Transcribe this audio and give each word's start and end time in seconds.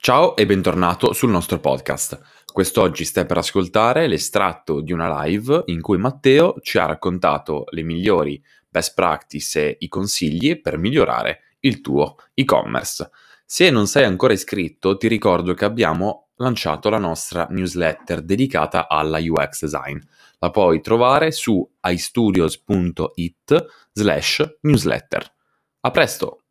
Ciao 0.00 0.36
e 0.36 0.46
bentornato 0.46 1.12
sul 1.12 1.28
nostro 1.28 1.58
podcast. 1.58 2.20
Quest'oggi 2.50 3.04
stai 3.04 3.26
per 3.26 3.38
ascoltare 3.38 4.06
l'estratto 4.06 4.80
di 4.80 4.92
una 4.92 5.24
live 5.24 5.64
in 5.66 5.82
cui 5.82 5.98
Matteo 5.98 6.54
ci 6.62 6.78
ha 6.78 6.86
raccontato 6.86 7.64
le 7.70 7.82
migliori 7.82 8.40
best 8.68 8.94
practice 8.94 9.60
e 9.60 9.76
i 9.80 9.88
consigli 9.88 10.60
per 10.60 10.78
migliorare 10.78 11.56
il 11.60 11.80
tuo 11.80 12.14
e-commerce. 12.32 13.10
Se 13.44 13.68
non 13.70 13.88
sei 13.88 14.04
ancora 14.04 14.32
iscritto, 14.32 14.96
ti 14.96 15.08
ricordo 15.08 15.52
che 15.52 15.64
abbiamo 15.64 16.28
lanciato 16.36 16.88
la 16.90 16.98
nostra 16.98 17.48
newsletter 17.50 18.22
dedicata 18.22 18.86
alla 18.88 19.18
UX 19.18 19.62
design. 19.62 19.98
La 20.38 20.50
puoi 20.50 20.80
trovare 20.80 21.32
su 21.32 21.68
istudios.it 21.82 23.66
slash 23.92 24.58
newsletter. 24.60 25.34
A 25.80 25.90
presto! 25.90 26.44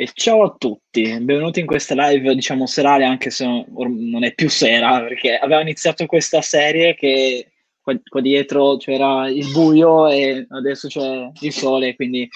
E 0.00 0.08
ciao 0.14 0.44
a 0.44 0.56
tutti, 0.56 1.02
benvenuti 1.02 1.60
in 1.60 1.66
questa 1.66 1.94
live, 1.94 2.34
diciamo 2.34 2.64
serale, 2.64 3.04
anche 3.04 3.28
se 3.28 3.44
non 3.44 4.24
è 4.24 4.32
più 4.32 4.48
sera, 4.48 4.98
perché 5.02 5.36
avevamo 5.36 5.60
iniziato 5.60 6.06
questa 6.06 6.40
serie 6.40 6.94
che 6.94 7.50
qua, 7.82 7.94
qua 8.08 8.22
dietro 8.22 8.78
c'era 8.78 9.28
il 9.28 9.50
buio 9.50 10.08
e 10.08 10.46
adesso 10.48 10.88
c'è 10.88 11.28
il 11.40 11.52
sole, 11.52 11.96
quindi 11.96 12.26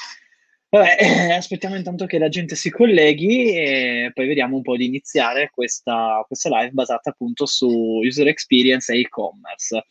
vabbè, 0.69 0.97
eh, 1.01 1.33
aspettiamo 1.33 1.75
intanto 1.77 2.05
che 2.05 2.19
la 2.19 2.29
gente 2.29 2.55
si 2.55 2.69
colleghi 2.69 3.55
e 3.55 4.11
poi 4.13 4.27
vediamo 4.27 4.57
un 4.57 4.63
po' 4.63 4.77
di 4.77 4.85
iniziare 4.85 5.49
questa, 5.51 6.23
questa 6.27 6.51
live 6.51 6.73
basata 6.73 7.09
appunto 7.09 7.47
su 7.47 7.67
user 7.67 8.29
experience 8.29 8.93
e 8.93 9.01
e-commerce. 9.01 9.87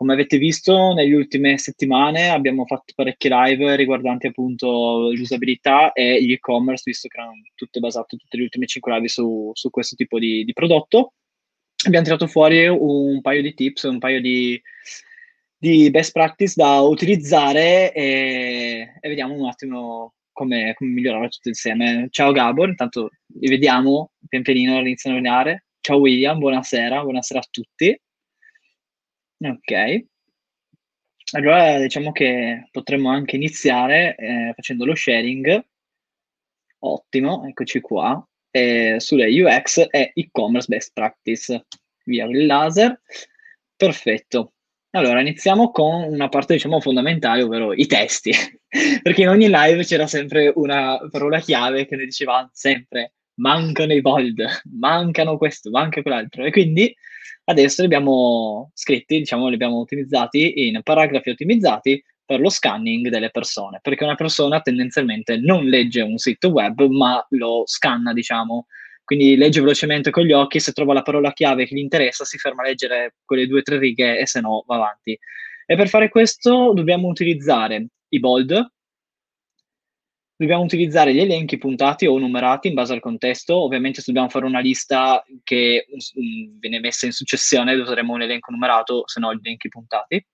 Come 0.00 0.14
avete 0.14 0.38
visto, 0.38 0.94
nelle 0.94 1.14
ultime 1.14 1.58
settimane 1.58 2.30
abbiamo 2.30 2.64
fatto 2.64 2.94
parecchie 2.96 3.28
live 3.30 3.76
riguardanti 3.76 4.28
appunto 4.28 5.10
l'usabilità 5.10 5.92
e 5.92 6.24
gli 6.24 6.32
e-commerce, 6.32 6.84
visto 6.86 7.06
che 7.06 7.18
erano 7.18 7.34
tutte 7.54 7.80
basate, 7.80 8.16
tutte 8.16 8.38
le 8.38 8.44
ultime 8.44 8.64
5 8.64 8.94
live 8.94 9.08
su, 9.08 9.50
su 9.52 9.68
questo 9.68 9.96
tipo 9.96 10.18
di, 10.18 10.42
di, 10.42 10.54
prodotto. 10.54 11.12
Abbiamo 11.84 12.06
tirato 12.06 12.26
fuori 12.28 12.66
un 12.66 13.20
paio 13.20 13.42
di 13.42 13.52
tips, 13.52 13.82
un 13.82 13.98
paio 13.98 14.22
di, 14.22 14.58
di 15.54 15.90
best 15.90 16.12
practice 16.12 16.54
da 16.56 16.80
utilizzare 16.80 17.92
e, 17.92 18.94
e 18.98 19.06
vediamo 19.06 19.34
un 19.34 19.48
attimo 19.48 20.14
come, 20.32 20.72
come, 20.78 20.92
migliorare 20.92 21.28
tutto 21.28 21.48
insieme. 21.48 22.06
Ciao 22.08 22.32
Gabor, 22.32 22.70
intanto 22.70 23.10
vi 23.26 23.48
vediamo 23.48 24.12
pian 24.26 24.40
pianino 24.40 24.78
all'inizio 24.78 25.12
di 25.12 25.28
Ciao 25.82 25.98
William, 25.98 26.38
buonasera, 26.38 27.02
buonasera 27.02 27.38
a 27.40 27.46
tutti. 27.50 28.00
Ok. 29.42 30.04
Allora 31.32 31.78
diciamo 31.78 32.12
che 32.12 32.68
potremmo 32.70 33.10
anche 33.10 33.36
iniziare 33.36 34.14
eh, 34.16 34.52
facendo 34.54 34.84
lo 34.84 34.94
sharing. 34.94 35.64
Ottimo, 36.80 37.46
eccoci 37.46 37.80
qua. 37.80 38.22
Eh, 38.50 38.96
sulle 38.98 39.28
UX 39.42 39.86
e 39.90 40.10
e-commerce 40.14 40.66
best 40.68 40.92
practice 40.92 41.66
via 42.04 42.26
il 42.26 42.46
laser. 42.46 43.00
Perfetto. 43.76 44.54
Allora, 44.90 45.20
iniziamo 45.20 45.70
con 45.70 46.02
una 46.02 46.28
parte, 46.28 46.54
diciamo, 46.54 46.80
fondamentale, 46.80 47.42
ovvero 47.42 47.72
i 47.72 47.86
testi. 47.86 48.32
Perché 49.02 49.22
in 49.22 49.28
ogni 49.28 49.48
live 49.48 49.84
c'era 49.84 50.06
sempre 50.06 50.52
una 50.54 50.98
parola 51.10 51.38
chiave 51.38 51.86
che 51.86 51.96
ne 51.96 52.04
diceva 52.04 52.48
sempre 52.52 53.14
mancano 53.40 53.92
i 53.92 54.00
bold, 54.00 54.42
mancano 54.78 55.36
questo, 55.36 55.70
manca 55.70 56.02
quell'altro. 56.02 56.44
E 56.44 56.50
quindi 56.50 56.94
Adesso 57.50 57.80
li 57.80 57.86
abbiamo 57.86 58.70
scritti, 58.74 59.18
diciamo, 59.18 59.48
li 59.48 59.54
abbiamo 59.54 59.80
ottimizzati 59.80 60.68
in 60.68 60.80
paragrafi 60.84 61.30
ottimizzati 61.30 62.00
per 62.24 62.38
lo 62.38 62.48
scanning 62.48 63.08
delle 63.08 63.30
persone, 63.30 63.80
perché 63.82 64.04
una 64.04 64.14
persona 64.14 64.60
tendenzialmente 64.60 65.36
non 65.36 65.64
legge 65.64 66.00
un 66.00 66.16
sito 66.16 66.50
web, 66.50 66.80
ma 66.86 67.24
lo 67.30 67.62
scanna, 67.66 68.12
diciamo. 68.12 68.66
Quindi 69.02 69.36
legge 69.36 69.60
velocemente 69.60 70.10
con 70.10 70.24
gli 70.24 70.32
occhi, 70.32 70.60
se 70.60 70.70
trova 70.70 70.92
la 70.92 71.02
parola 71.02 71.32
chiave 71.32 71.66
che 71.66 71.74
gli 71.74 71.80
interessa, 71.80 72.24
si 72.24 72.38
ferma 72.38 72.62
a 72.62 72.66
leggere 72.66 73.16
quelle 73.24 73.48
due 73.48 73.58
o 73.58 73.62
tre 73.62 73.78
righe 73.78 74.20
e 74.20 74.26
se 74.28 74.40
no 74.40 74.62
va 74.68 74.76
avanti. 74.76 75.18
E 75.66 75.76
per 75.76 75.88
fare 75.88 76.08
questo 76.08 76.72
dobbiamo 76.72 77.08
utilizzare 77.08 77.88
i 78.10 78.20
bold, 78.20 78.64
dobbiamo 80.40 80.62
utilizzare 80.62 81.12
gli 81.12 81.20
elenchi 81.20 81.58
puntati 81.58 82.06
o 82.06 82.18
numerati 82.18 82.68
in 82.68 82.74
base 82.74 82.94
al 82.94 83.00
contesto. 83.00 83.56
Ovviamente 83.56 83.98
se 84.00 84.04
dobbiamo 84.06 84.30
fare 84.30 84.46
una 84.46 84.60
lista 84.60 85.22
che 85.44 85.84
um, 86.14 86.58
viene 86.58 86.80
messa 86.80 87.04
in 87.04 87.12
successione, 87.12 87.74
useremo 87.74 88.14
un 88.14 88.22
elenco 88.22 88.50
numerato, 88.50 89.02
se 89.06 89.20
no 89.20 89.34
gli 89.34 89.40
elenchi 89.42 89.68
puntati. 89.68 90.24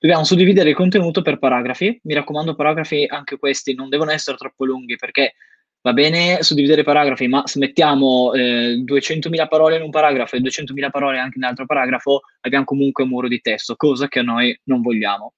Dobbiamo 0.00 0.24
suddividere 0.24 0.70
il 0.70 0.74
contenuto 0.74 1.22
per 1.22 1.38
paragrafi. 1.38 2.00
Mi 2.02 2.14
raccomando, 2.14 2.56
paragrafi 2.56 3.06
anche 3.06 3.38
questi 3.38 3.72
non 3.72 3.88
devono 3.88 4.10
essere 4.10 4.36
troppo 4.36 4.64
lunghi 4.64 4.96
perché 4.96 5.34
va 5.80 5.92
bene 5.92 6.42
suddividere 6.42 6.82
paragrafi, 6.82 7.28
ma 7.28 7.46
se 7.46 7.60
mettiamo 7.60 8.32
eh, 8.32 8.82
200.000 8.84 9.46
parole 9.46 9.76
in 9.76 9.82
un 9.82 9.90
paragrafo 9.90 10.34
e 10.34 10.40
200.000 10.40 10.90
parole 10.90 11.18
anche 11.18 11.36
in 11.36 11.44
un 11.44 11.50
altro 11.50 11.66
paragrafo, 11.66 12.22
abbiamo 12.40 12.64
comunque 12.64 13.04
un 13.04 13.10
muro 13.10 13.28
di 13.28 13.40
testo, 13.40 13.76
cosa 13.76 14.08
che 14.08 14.22
noi 14.22 14.58
non 14.64 14.82
vogliamo. 14.82 15.34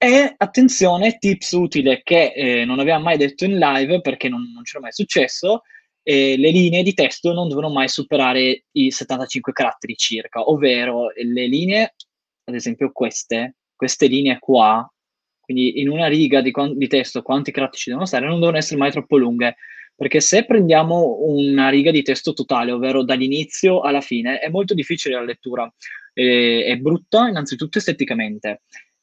E 0.00 0.32
attenzione, 0.36 1.18
tips 1.18 1.50
utile 1.50 2.02
che 2.04 2.32
eh, 2.32 2.64
non 2.64 2.78
avevamo 2.78 3.02
mai 3.02 3.16
detto 3.16 3.44
in 3.44 3.58
live 3.58 4.00
perché 4.00 4.28
non, 4.28 4.48
non 4.54 4.62
c'era 4.62 4.78
mai 4.78 4.92
successo, 4.92 5.62
eh, 6.04 6.36
le 6.38 6.50
linee 6.52 6.84
di 6.84 6.94
testo 6.94 7.32
non 7.32 7.48
devono 7.48 7.68
mai 7.68 7.88
superare 7.88 8.66
i 8.72 8.92
75 8.92 9.52
caratteri 9.52 9.96
circa, 9.96 10.40
ovvero 10.40 11.10
le 11.16 11.46
linee, 11.48 11.94
ad 12.44 12.54
esempio 12.54 12.92
queste, 12.92 13.56
queste 13.74 14.06
linee 14.06 14.38
qua, 14.38 14.88
quindi 15.40 15.80
in 15.80 15.88
una 15.88 16.06
riga 16.06 16.40
di, 16.42 16.52
di 16.76 16.86
testo 16.86 17.22
quanti 17.22 17.50
caratteri 17.50 17.78
ci 17.78 17.88
devono 17.88 18.06
stare, 18.06 18.26
non 18.26 18.38
devono 18.38 18.56
essere 18.56 18.78
mai 18.78 18.92
troppo 18.92 19.16
lunghe, 19.16 19.56
perché 19.96 20.20
se 20.20 20.44
prendiamo 20.44 21.18
una 21.22 21.70
riga 21.70 21.90
di 21.90 22.02
testo 22.02 22.34
totale, 22.34 22.70
ovvero 22.70 23.02
dall'inizio 23.02 23.80
alla 23.80 24.00
fine, 24.00 24.38
è 24.38 24.48
molto 24.48 24.74
difficile 24.74 25.16
la 25.16 25.24
lettura, 25.24 25.68
eh, 26.14 26.64
è 26.66 26.76
brutta 26.76 27.26
innanzitutto 27.26 27.78
esteticamente 27.78 28.60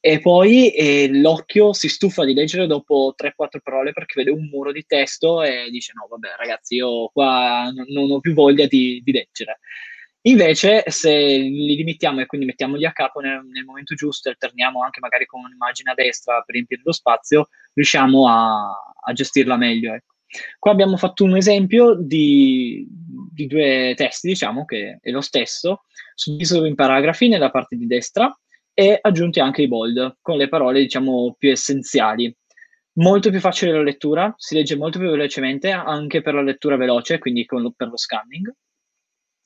e 0.08 0.20
poi 0.20 0.70
eh, 0.70 1.10
l'occhio 1.12 1.74
si 1.74 1.90
stufa 1.90 2.26
di 2.26 2.36
leggere 2.36 2.68
dopo 2.68 3.16
3-4 3.20 3.60
parole 3.64 3.92
perché 3.92 4.14
vede 4.18 4.30
un 4.30 4.48
muro 4.52 4.72
di 4.72 4.86
testo 4.86 5.42
e 5.42 5.68
dice 5.72 5.94
no 5.96 6.06
vabbè 6.08 6.36
ragazzi 6.38 6.76
io 6.76 7.10
qua 7.12 7.72
non, 7.74 8.12
ho 8.12 8.20
più 8.20 8.36
voglia 8.36 8.68
di, 8.68 9.02
di, 9.04 9.12
leggere. 9.12 9.62
Invece 10.28 10.84
se 10.86 11.12
li 11.12 11.76
limitiamo 11.76 12.22
e 12.22 12.28
quindi 12.28 12.46
mettiamoli 12.46 12.86
a 12.86 12.92
capo 12.92 13.20
nel, 13.20 13.44
nel 13.52 13.66
momento 13.66 13.96
giusto 13.96 14.30
e 14.30 14.34
alterniamo 14.34 14.84
anche 14.84 15.00
magari 15.00 15.26
con 15.26 15.44
un'immagine 15.44 15.90
a 15.90 15.96
destra 15.96 16.40
per 16.46 16.54
riempire 16.54 16.84
lo 16.86 16.92
spazio, 16.92 17.50
riusciamo 17.74 18.30
a, 18.30 18.94
a 19.06 19.12
gestirla 19.12 19.58
meglio. 19.58 19.92
Ecco. 19.92 20.14
Qua 20.60 20.70
abbiamo 20.70 20.98
fatto 20.98 21.24
un 21.24 21.36
esempio 21.36 21.96
di, 21.96 22.86
di 23.34 23.48
due 23.48 23.94
testi, 23.96 24.28
diciamo, 24.28 24.66
che 24.66 25.00
è 25.02 25.10
lo 25.10 25.22
stesso, 25.22 25.86
suddiviso 26.14 26.64
in 26.64 26.76
paragrafi 26.76 27.28
nella 27.28 27.50
parte 27.50 27.76
di 27.76 27.88
destra 27.88 28.32
e 28.76 29.00
aggiunti 29.02 29.40
anche 29.40 29.64
i 29.64 29.68
bold 29.68 30.18
con 30.22 30.38
le 30.38 30.50
parole 30.50 30.82
diciamo 30.82 31.36
più 31.40 31.50
essenziali. 31.50 32.36
Molto 32.98 33.30
più 33.30 33.40
facile 33.40 33.72
la 33.72 33.82
lettura, 33.82 34.34
si 34.38 34.54
legge 34.54 34.76
molto 34.76 35.00
più 35.00 35.10
velocemente 35.10 35.72
anche 35.72 36.22
per 36.22 36.34
la 36.34 36.42
lettura 36.42 36.76
veloce, 36.76 37.18
quindi 37.18 37.46
lo, 37.50 37.74
per 37.76 37.88
lo 37.88 37.98
scanning. 37.98 38.54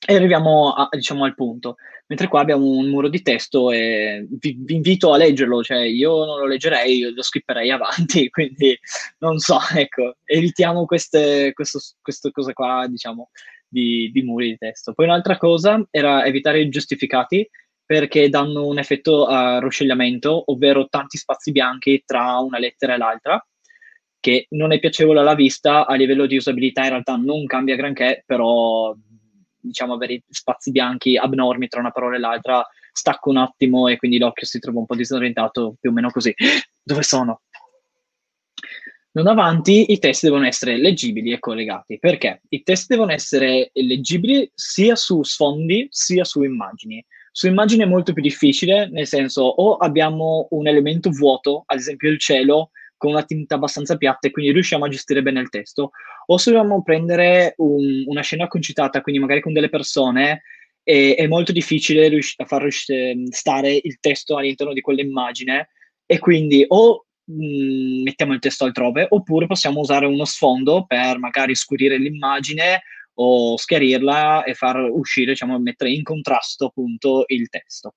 E 0.06 0.14
arriviamo 0.14 0.72
a, 0.72 0.88
diciamo, 0.90 1.24
al 1.24 1.34
punto. 1.34 1.76
Mentre 2.06 2.26
qua 2.28 2.40
abbiamo 2.40 2.64
un 2.64 2.88
muro 2.88 3.08
di 3.08 3.22
testo 3.22 3.70
e 3.70 4.26
vi, 4.30 4.56
vi, 4.58 4.74
invito 4.76 5.12
a 5.12 5.16
leggerlo, 5.16 5.62
cioè 5.62 5.78
io 5.80 6.24
non 6.24 6.38
lo 6.38 6.46
leggerei, 6.46 6.96
io 6.96 7.12
lo 7.14 7.22
skipperei 7.22 7.70
avanti, 7.70 8.30
quindi 8.30 8.78
non 9.18 9.38
so, 9.38 9.58
ecco, 9.74 10.16
evitiamo 10.24 10.86
queste, 10.86 11.52
questo, 11.52 11.78
queste 12.00 12.30
cose 12.30 12.52
qua, 12.52 12.86
diciamo, 12.88 13.30
di, 13.68 14.10
di 14.12 14.22
muri 14.22 14.50
di 14.50 14.58
testo. 14.58 14.92
Poi 14.92 15.06
un'altra 15.06 15.36
cosa 15.36 15.84
era 15.90 16.24
evitare 16.24 16.60
i 16.60 16.68
giustificati, 16.68 17.48
perché 17.90 18.28
danno 18.28 18.68
un 18.68 18.78
effetto 18.78 19.26
a 19.26 19.58
ruscellamento, 19.58 20.52
ovvero 20.52 20.86
tanti 20.88 21.18
spazi 21.18 21.50
bianchi 21.50 22.04
tra 22.06 22.38
una 22.38 22.60
lettera 22.60 22.94
e 22.94 22.96
l'altra, 22.96 23.44
che 24.20 24.46
non 24.50 24.70
è 24.70 24.78
piacevole 24.78 25.18
alla 25.18 25.34
vista, 25.34 25.84
a 25.88 25.96
livello 25.96 26.26
di 26.26 26.36
usabilità 26.36 26.84
in 26.84 26.90
realtà 26.90 27.16
non 27.16 27.46
cambia 27.46 27.74
granché, 27.74 28.22
però 28.24 28.94
diciamo 29.58 29.94
avere 29.94 30.22
spazi 30.28 30.70
bianchi 30.70 31.16
abnormi 31.16 31.66
tra 31.66 31.80
una 31.80 31.90
parola 31.90 32.14
e 32.14 32.20
l'altra 32.20 32.64
stacca 32.92 33.28
un 33.28 33.38
attimo 33.38 33.88
e 33.88 33.96
quindi 33.96 34.18
l'occhio 34.18 34.46
si 34.46 34.60
trova 34.60 34.78
un 34.78 34.86
po' 34.86 34.94
disorientato, 34.94 35.74
più 35.80 35.90
o 35.90 35.92
meno 35.92 36.10
così. 36.10 36.32
Dove 36.80 37.02
sono? 37.02 37.40
Non 39.14 39.26
avanti, 39.26 39.90
i 39.90 39.98
test 39.98 40.22
devono 40.22 40.46
essere 40.46 40.78
leggibili 40.78 41.32
e 41.32 41.40
collegati. 41.40 41.98
Perché? 41.98 42.42
I 42.50 42.62
test 42.62 42.86
devono 42.86 43.10
essere 43.10 43.72
leggibili 43.72 44.48
sia 44.54 44.94
su 44.94 45.24
sfondi 45.24 45.88
sia 45.90 46.22
su 46.22 46.44
immagini. 46.44 47.04
Su 47.32 47.46
immagini 47.46 47.82
è 47.82 47.86
molto 47.86 48.12
più 48.12 48.22
difficile, 48.22 48.88
nel 48.90 49.06
senso 49.06 49.42
o 49.42 49.76
abbiamo 49.76 50.48
un 50.50 50.66
elemento 50.66 51.10
vuoto, 51.10 51.62
ad 51.66 51.78
esempio 51.78 52.10
il 52.10 52.18
cielo, 52.18 52.70
con 52.96 53.12
una 53.12 53.24
tinta 53.24 53.54
abbastanza 53.54 53.96
piatta 53.96 54.28
e 54.28 54.30
quindi 54.30 54.52
riusciamo 54.52 54.84
a 54.84 54.88
gestire 54.88 55.22
bene 55.22 55.40
il 55.40 55.48
testo, 55.48 55.92
o 56.26 56.36
se 56.36 56.50
dobbiamo 56.50 56.82
prendere 56.82 57.54
un, 57.58 58.04
una 58.06 58.20
scena 58.20 58.46
concitata, 58.46 59.00
quindi 59.00 59.20
magari 59.20 59.40
con 59.40 59.52
delle 59.52 59.70
persone, 59.70 60.42
è, 60.82 61.14
è 61.16 61.26
molto 61.26 61.52
difficile 61.52 62.08
riuscire 62.08 62.42
a 62.42 62.46
far 62.46 62.66
stare 62.70 63.80
il 63.82 63.98
testo 64.00 64.36
all'interno 64.36 64.72
di 64.72 64.80
quell'immagine 64.80 65.68
e 66.04 66.18
quindi 66.18 66.64
o 66.68 67.06
mh, 67.24 68.02
mettiamo 68.02 68.34
il 68.34 68.40
testo 68.40 68.64
altrove, 68.64 69.06
oppure 69.08 69.46
possiamo 69.46 69.80
usare 69.80 70.06
uno 70.06 70.24
sfondo 70.24 70.84
per 70.86 71.18
magari 71.18 71.54
scurire 71.54 71.96
l'immagine 71.96 72.82
o 73.22 73.56
schiarirla 73.56 74.44
e 74.44 74.54
far 74.54 74.76
uscire, 74.90 75.32
diciamo, 75.32 75.58
mettere 75.58 75.90
in 75.90 76.02
contrasto 76.02 76.66
appunto 76.66 77.24
il 77.26 77.48
testo. 77.50 77.94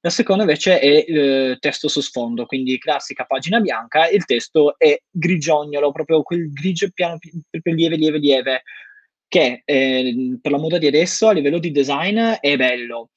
La 0.00 0.10
seconda 0.10 0.42
invece 0.42 0.78
è 0.78 1.04
eh, 1.08 1.56
testo 1.58 1.88
su 1.88 2.00
sfondo, 2.00 2.44
quindi 2.44 2.78
classica 2.78 3.24
pagina 3.24 3.60
bianca, 3.60 4.08
il 4.08 4.24
testo 4.26 4.78
è 4.78 5.00
grigiognolo, 5.10 5.90
proprio 5.90 6.22
quel 6.22 6.52
grigio 6.52 6.88
piano, 6.92 7.18
proprio 7.48 7.74
lieve, 7.74 7.96
lieve, 7.96 8.18
lieve, 8.18 8.62
che 9.26 9.62
eh, 9.64 10.38
per 10.40 10.52
la 10.52 10.58
moda 10.58 10.78
di 10.78 10.86
adesso 10.86 11.28
a 11.28 11.32
livello 11.32 11.58
di 11.58 11.70
design 11.70 12.18
è 12.18 12.56
bello, 12.56 13.10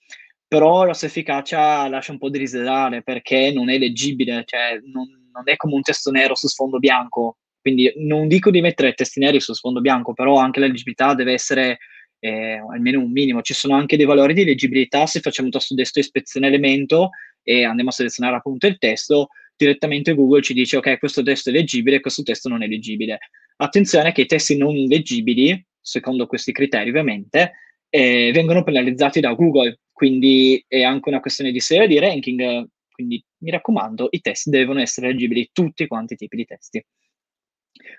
però 0.48 0.86
la 0.86 0.94
sua 0.94 1.08
efficacia 1.08 1.88
lascia 1.90 2.14
un 2.14 2.18
po' 2.18 2.30
di 2.30 2.40
desiderare 2.40 3.04
perché 3.04 3.52
non 3.52 3.70
è 3.70 3.78
leggibile, 3.78 4.44
cioè 4.46 4.80
non, 4.86 5.30
non 5.34 5.44
è 5.46 5.58
come 5.58 5.74
un 5.74 5.82
testo 5.82 6.12
nero 6.12 6.34
su 6.36 6.48
sfondo 6.48 6.80
bianco, 6.80 7.38
quindi 7.62 7.92
non 7.98 8.28
dico 8.28 8.50
di 8.50 8.62
mettere 8.62 8.94
testi 8.94 9.20
neri 9.20 9.40
su 9.40 9.54
sfondo 9.54 9.82
bianco, 9.82 10.14
però 10.14 10.38
anche 10.38 10.60
la 10.60 10.68
leggibilità 10.68 11.14
deve 11.14 11.34
essere 11.34 11.78
eh, 12.20 12.62
almeno 12.72 13.00
un 13.00 13.12
minimo. 13.12 13.42
Ci 13.42 13.54
sono 13.54 13.76
anche 13.76 13.98
dei 13.98 14.06
valori 14.06 14.34
di 14.34 14.44
leggibilità 14.44 15.06
se 15.06 15.20
facciamo 15.20 15.48
un 15.48 15.54
tasto 15.54 15.76
destro 15.76 16.02
ispezione 16.02 16.48
elemento 16.48 17.12
e 17.44 17.64
andiamo 17.64 17.90
a 17.90 17.94
selezionare 17.94 18.36
appunto 18.36 18.68
il 18.68 18.78
testo, 18.78 19.30
direttamente 19.56 20.14
Google 20.14 20.42
ci 20.42 20.54
dice 20.54 20.78
ok, 20.78 20.98
questo 21.00 21.24
testo 21.24 21.50
è 21.50 21.54
leggibile, 21.54 22.00
questo 22.00 22.24
testo 22.24 22.50
non 22.50 22.64
è 22.64 22.68
leggibile. 22.68 23.20
Attenzione 23.58 24.12
che 24.12 24.22
i 24.22 24.26
testi 24.26 24.58
non 24.58 24.74
leggibili, 24.74 25.64
secondo 25.80 26.26
questi 26.28 26.52
criteri 26.52 26.90
ovviamente, 26.90 27.54
eh, 27.90 28.32
vengono 28.34 28.64
penalizzati 28.64 29.20
da 29.20 29.34
Google, 29.34 29.80
quindi 29.92 30.64
è 30.68 30.82
anche 30.82 31.10
una 31.10 31.20
questione 31.20 31.52
di 31.52 31.60
serie 31.60 31.88
di 31.88 32.00
ranking, 32.00 32.68
quindi 32.92 33.24
mi 33.40 33.52
raccomando, 33.52 34.08
i 34.12 34.22
testi 34.22 34.50
devono 34.50 34.80
essere 34.80 35.08
leggibili, 35.08 35.50
tutti 35.52 35.88
quanti 35.88 36.14
i 36.14 36.18
tipi 36.18 36.38
di 36.38 36.46
testi. 36.46 36.84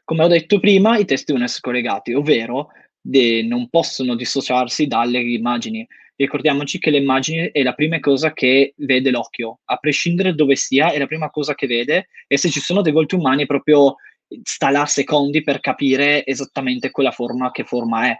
Come 0.04 0.24
ho 0.24 0.28
detto 0.28 0.58
prima, 0.58 0.98
i 0.98 1.04
testi 1.04 1.32
essere 1.32 1.60
collegati, 1.60 2.12
ovvero 2.12 2.68
de- 3.00 3.42
non 3.42 3.68
possono 3.68 4.14
dissociarsi 4.14 4.86
dalle 4.86 5.20
immagini. 5.20 5.86
Ricordiamoci 6.14 6.78
che 6.78 6.90
le 6.90 6.98
immagini 6.98 7.50
è 7.50 7.62
la 7.62 7.72
prima 7.72 7.98
cosa 7.98 8.32
che 8.32 8.74
vede 8.76 9.10
l'occhio, 9.10 9.60
a 9.64 9.76
prescindere 9.76 10.34
dove 10.34 10.56
sia, 10.56 10.92
è 10.92 10.98
la 10.98 11.06
prima 11.06 11.30
cosa 11.30 11.54
che 11.54 11.66
vede 11.66 12.08
e 12.26 12.36
se 12.36 12.50
ci 12.50 12.60
sono 12.60 12.82
dei 12.82 12.92
volti 12.92 13.14
umani 13.14 13.46
proprio 13.46 13.96
sta 14.42 14.70
là 14.70 14.86
secondi 14.86 15.42
per 15.42 15.60
capire 15.60 16.24
esattamente 16.24 16.90
quella 16.90 17.10
forma 17.10 17.50
che 17.50 17.64
forma 17.64 18.08
è. 18.08 18.16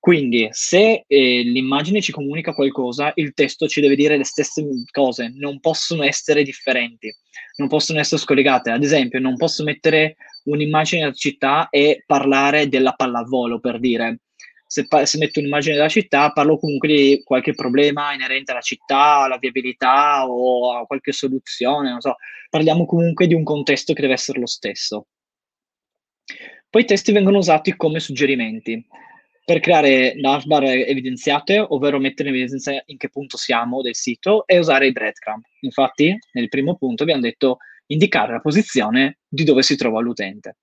Quindi, 0.00 0.48
se 0.52 1.04
eh, 1.06 1.42
l'immagine 1.42 2.00
ci 2.00 2.12
comunica 2.12 2.54
qualcosa, 2.54 3.10
il 3.16 3.34
testo 3.34 3.66
ci 3.66 3.80
deve 3.80 3.96
dire 3.96 4.16
le 4.16 4.24
stesse 4.24 4.64
cose, 4.92 5.32
non 5.34 5.58
possono 5.58 6.04
essere 6.04 6.44
differenti, 6.44 7.12
non 7.56 7.68
possono 7.68 7.98
essere 7.98 8.20
scollegate. 8.20 8.70
Ad 8.70 8.84
esempio, 8.84 9.18
non 9.18 9.36
posso 9.36 9.64
mettere 9.64 10.16
un'immagine 10.44 11.02
della 11.02 11.12
città 11.12 11.68
e 11.68 12.04
parlare 12.06 12.68
della 12.68 12.92
pallavolo, 12.92 13.58
per 13.58 13.80
dire. 13.80 14.20
Se, 14.66 14.86
pa- 14.86 15.04
se, 15.04 15.18
metto 15.18 15.40
un'immagine 15.40 15.74
della 15.74 15.88
città, 15.88 16.30
parlo 16.30 16.58
comunque 16.58 16.88
di 16.88 17.22
qualche 17.24 17.54
problema 17.54 18.12
inerente 18.12 18.52
alla 18.52 18.60
città, 18.60 19.22
alla 19.22 19.38
viabilità 19.38 20.28
o 20.28 20.76
a 20.78 20.86
qualche 20.86 21.12
soluzione, 21.12 21.90
non 21.90 22.00
so. 22.00 22.16
Parliamo 22.48 22.86
comunque 22.86 23.26
di 23.26 23.34
un 23.34 23.42
contesto 23.42 23.92
che 23.94 24.02
deve 24.02 24.14
essere 24.14 24.38
lo 24.38 24.46
stesso. 24.46 25.06
Poi 26.70 26.82
i 26.82 26.84
testi 26.84 27.12
vengono 27.12 27.38
usati 27.38 27.74
come 27.76 27.98
suggerimenti 27.98 28.86
per 29.48 29.60
creare 29.60 30.12
navbar 30.14 30.62
evidenziate, 30.62 31.58
ovvero 31.58 31.98
mettere 31.98 32.28
in 32.28 32.34
evidenza 32.34 32.82
in 32.84 32.98
che 32.98 33.08
punto 33.08 33.38
siamo 33.38 33.80
del 33.80 33.94
sito 33.94 34.46
e 34.46 34.58
usare 34.58 34.88
i 34.88 34.92
breadcrumb. 34.92 35.42
Infatti, 35.60 36.14
nel 36.32 36.50
primo 36.50 36.76
punto 36.76 37.04
abbiamo 37.04 37.22
detto 37.22 37.56
indicare 37.86 38.32
la 38.32 38.40
posizione 38.40 39.20
di 39.26 39.44
dove 39.44 39.62
si 39.62 39.74
trova 39.74 40.02
l'utente. 40.02 40.58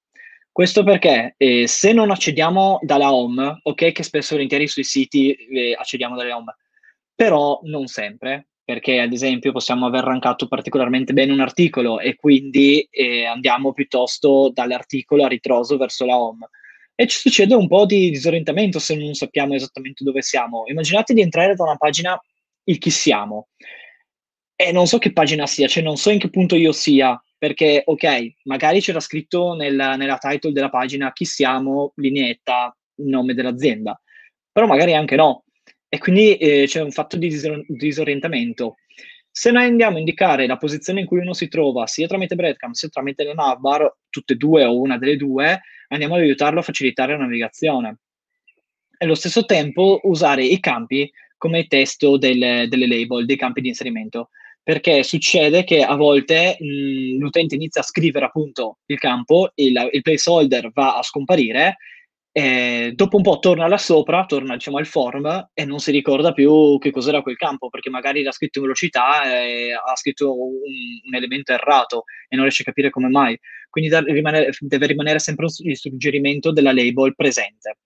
Questo 0.52 0.84
perché 0.84 1.34
eh, 1.36 1.66
se 1.68 1.94
non 1.94 2.12
accediamo 2.12 2.78
dalla 2.84 3.12
home, 3.12 3.58
ok 3.64 3.92
che 3.92 4.04
spesso 4.04 4.36
volentieri 4.36 4.68
sui 4.68 4.84
siti 4.84 5.34
eh, 5.34 5.76
accediamo 5.76 6.16
dalle 6.16 6.34
home, 6.34 6.56
però 7.16 7.62
non 7.64 7.88
sempre, 7.88 8.50
perché 8.64 9.00
ad 9.00 9.12
esempio 9.12 9.52
possiamo 9.52 9.88
aver 9.88 10.04
rankato 10.04 10.48
particolarmente 10.48 11.12
bene 11.12 11.34
un 11.34 11.40
articolo 11.40 12.00
e 12.00 12.14
quindi 12.16 12.88
eh, 12.92 13.26
andiamo 13.26 13.74
piuttosto 13.74 14.52
dall'articolo 14.54 15.24
a 15.24 15.28
ritroso 15.28 15.76
verso 15.76 16.06
la 16.06 16.20
home 16.20 16.48
e 16.96 17.08
ci 17.08 17.20
succede 17.20 17.54
un 17.54 17.68
po' 17.68 17.86
di 17.86 18.10
disorientamento 18.10 18.80
se 18.80 18.96
non 18.96 19.14
sappiamo 19.14 19.54
esattamente 19.54 20.04
dove 20.04 20.22
siamo. 20.22 20.64
Immaginate 20.68 21.14
di 21.14 21.22
entrare 21.22 21.54
da 21.54 21.64
una 21.64 21.76
pagina 21.76 22.20
il 22.64 22.78
chi 22.78 22.90
siamo 22.90 23.50
e 24.56 24.72
non 24.72 24.88
so 24.88 24.98
che 24.98 25.12
pagina 25.12 25.46
sia, 25.46 25.68
cioè 25.68 25.84
non 25.84 25.98
so 25.98 26.10
in 26.10 26.20
che 26.20 26.30
punto 26.30 26.56
io 26.56 26.72
sia, 26.72 27.22
perché 27.38 27.84
ok, 27.86 28.36
magari 28.44 28.80
c'era 28.80 29.02
scritto 29.02 29.54
nella, 29.54 29.98
nella 29.98 30.18
title 30.18 30.54
della 30.54 30.70
pagina 30.70 31.12
chi 31.12 31.26
siamo, 31.26 31.92
lineetta, 31.96 32.76
nome 33.04 33.34
dell'azienda, 33.34 34.00
però 34.52 34.66
magari 34.66 34.94
anche 34.94 35.18
no. 35.18 35.44
E 35.90 35.98
quindi 35.98 36.38
eh, 36.38 36.64
c'è 36.68 36.82
un 36.82 36.92
fatto 36.92 37.18
di 37.18 37.28
disor- 37.28 37.66
disorientamento. 37.68 38.78
Se 39.38 39.52
noi 39.52 39.66
andiamo 39.66 39.98
a 39.98 40.00
indicare 40.00 40.48
la 40.48 40.56
posizione 40.56 41.02
in 41.02 41.06
cui 41.06 41.20
uno 41.20 41.34
si 41.34 41.50
trova, 41.50 41.88
sia 41.88 42.08
tramite 42.08 42.36
breadcam 42.36 42.72
sia 42.72 42.88
tramite 42.88 43.26
la 43.26 43.34
navbar, 43.34 43.98
tutte 44.10 44.32
e 44.32 44.36
due 44.38 44.64
o 44.64 44.80
una 44.80 44.98
delle 44.98 45.18
due, 45.18 45.60
andiamo 45.90 46.16
ad 46.16 46.22
aiutarlo 46.22 46.62
a 46.62 46.64
facilitare 46.64 47.12
la 47.12 47.26
navigazione. 47.26 47.98
E 48.98 49.04
allo 49.04 49.14
stesso 49.14 49.44
tempo 49.44 50.00
usare 50.04 50.46
i 50.46 50.58
campi 50.62 51.12
come 51.36 51.68
testo 51.68 52.18
del, 52.18 52.70
delle 52.70 52.88
label, 52.88 53.26
dei 53.26 53.36
campi 53.36 53.60
di 53.60 53.68
inserimento, 53.68 54.30
perché 54.64 55.04
succede 55.04 55.66
che 55.66 55.84
a 55.84 55.96
volte 55.96 56.56
mh, 56.58 57.18
l'utente 57.18 57.56
inizia 57.56 57.82
a 57.82 57.84
scrivere 57.84 58.24
appunto 58.24 58.78
il 58.86 58.98
campo, 58.98 59.52
il, 59.56 59.90
il 59.92 60.02
placeholder 60.02 60.72
va 60.72 60.96
a 60.96 61.04
scomparire 61.04 61.76
e 62.38 62.92
dopo 62.96 63.16
un 63.16 63.24
po' 63.24 63.40
torna 63.40 63.66
là 63.66 63.78
sopra, 63.78 64.26
torna 64.26 64.56
diciamo 64.56 64.76
al 64.76 64.86
form 64.86 65.52
e 65.54 65.64
non 65.64 65.80
si 65.80 65.92
ricorda 65.92 66.34
più 66.34 66.78
che 66.80 66.92
cos'era 66.92 67.22
quel 67.22 67.38
campo 67.38 67.70
perché 67.70 67.90
magari 67.90 68.24
l'ha 68.24 68.34
scritto 68.34 68.58
in 68.58 68.66
velocità 68.66 69.24
e 69.40 69.72
ha 69.72 69.96
scritto 69.96 70.38
un, 70.38 70.52
un 71.06 71.16
elemento 71.16 71.54
errato 71.54 72.04
e 72.28 72.36
non 72.36 72.44
riesce 72.44 72.64
a 72.64 72.66
capire 72.66 72.90
come 72.90 73.08
mai. 73.08 73.40
Quindi 73.70 73.90
da, 73.90 74.02
rimane, 74.02 74.50
deve 74.60 74.86
rimanere 74.86 75.20
sempre 75.20 75.48
il 75.60 75.78
suggerimento 75.78 76.52
della 76.52 76.74
label 76.74 77.16
presente. 77.16 77.78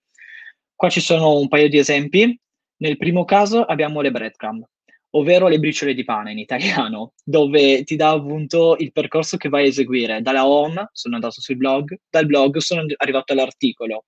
Qua 0.74 0.88
ci 0.88 1.00
sono 1.00 1.38
un 1.38 1.46
paio 1.46 1.68
di 1.68 1.78
esempi. 1.78 2.36
Nel 2.78 2.96
primo 2.96 3.24
caso 3.24 3.62
abbiamo 3.62 4.00
le 4.00 4.10
breadcrumb, 4.10 4.64
ovvero 5.10 5.46
le 5.46 5.60
briciole 5.60 5.94
di 5.94 6.02
pane 6.02 6.32
in 6.32 6.38
italiano, 6.38 7.12
dove 7.22 7.84
ti 7.84 7.94
dà 7.94 8.10
appunto 8.10 8.74
il 8.80 8.90
percorso 8.90 9.36
che 9.36 9.48
vai 9.48 9.66
a 9.66 9.68
eseguire. 9.68 10.22
Dalla 10.22 10.44
home 10.44 10.88
sono 10.92 11.14
andato 11.14 11.40
sul 11.40 11.56
blog, 11.56 11.96
dal 12.10 12.26
blog 12.26 12.56
sono 12.56 12.84
arrivato 12.96 13.32
all'articolo 13.32 14.06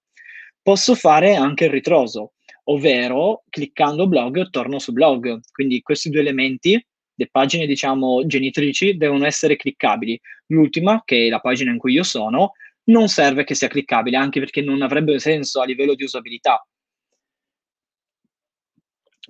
Posso 0.63 0.95
fare 0.95 1.35
anche 1.35 1.65
il 1.65 1.71
ritroso, 1.71 2.35
ovvero 2.65 3.43
cliccando 3.49 4.07
blog 4.07 4.49
torno 4.51 4.79
su 4.79 4.93
blog. 4.93 5.41
Quindi 5.51 5.83
questi 5.83 6.09
due 6.09 6.21
elementi, 6.21 6.81
le 7.15 7.29
pagine 7.31 7.67
diciamo 7.67 8.25
genitrici, 8.27 8.97
devono 8.97 9.27
essere 9.27 9.57
cliccabili. 9.57 10.21
L'ultima, 10.47 11.03
che 11.05 11.27
è 11.27 11.29
la 11.29 11.41
pagina 11.41 11.73
in 11.73 11.79
cui 11.79 11.95
io 11.95 12.05
sono, 12.05 12.53
non 12.85 13.09
serve 13.09 13.43
che 13.43 13.55
sia 13.55 13.67
cliccabile, 13.67 14.17
anche 14.17 14.39
perché 14.39 14.63
non 14.63 14.83
avrebbe 14.83 15.19
senso 15.19 15.61
a 15.61 15.65
livello 15.65 15.95
di 15.95 16.05
usabilità. 16.05 16.65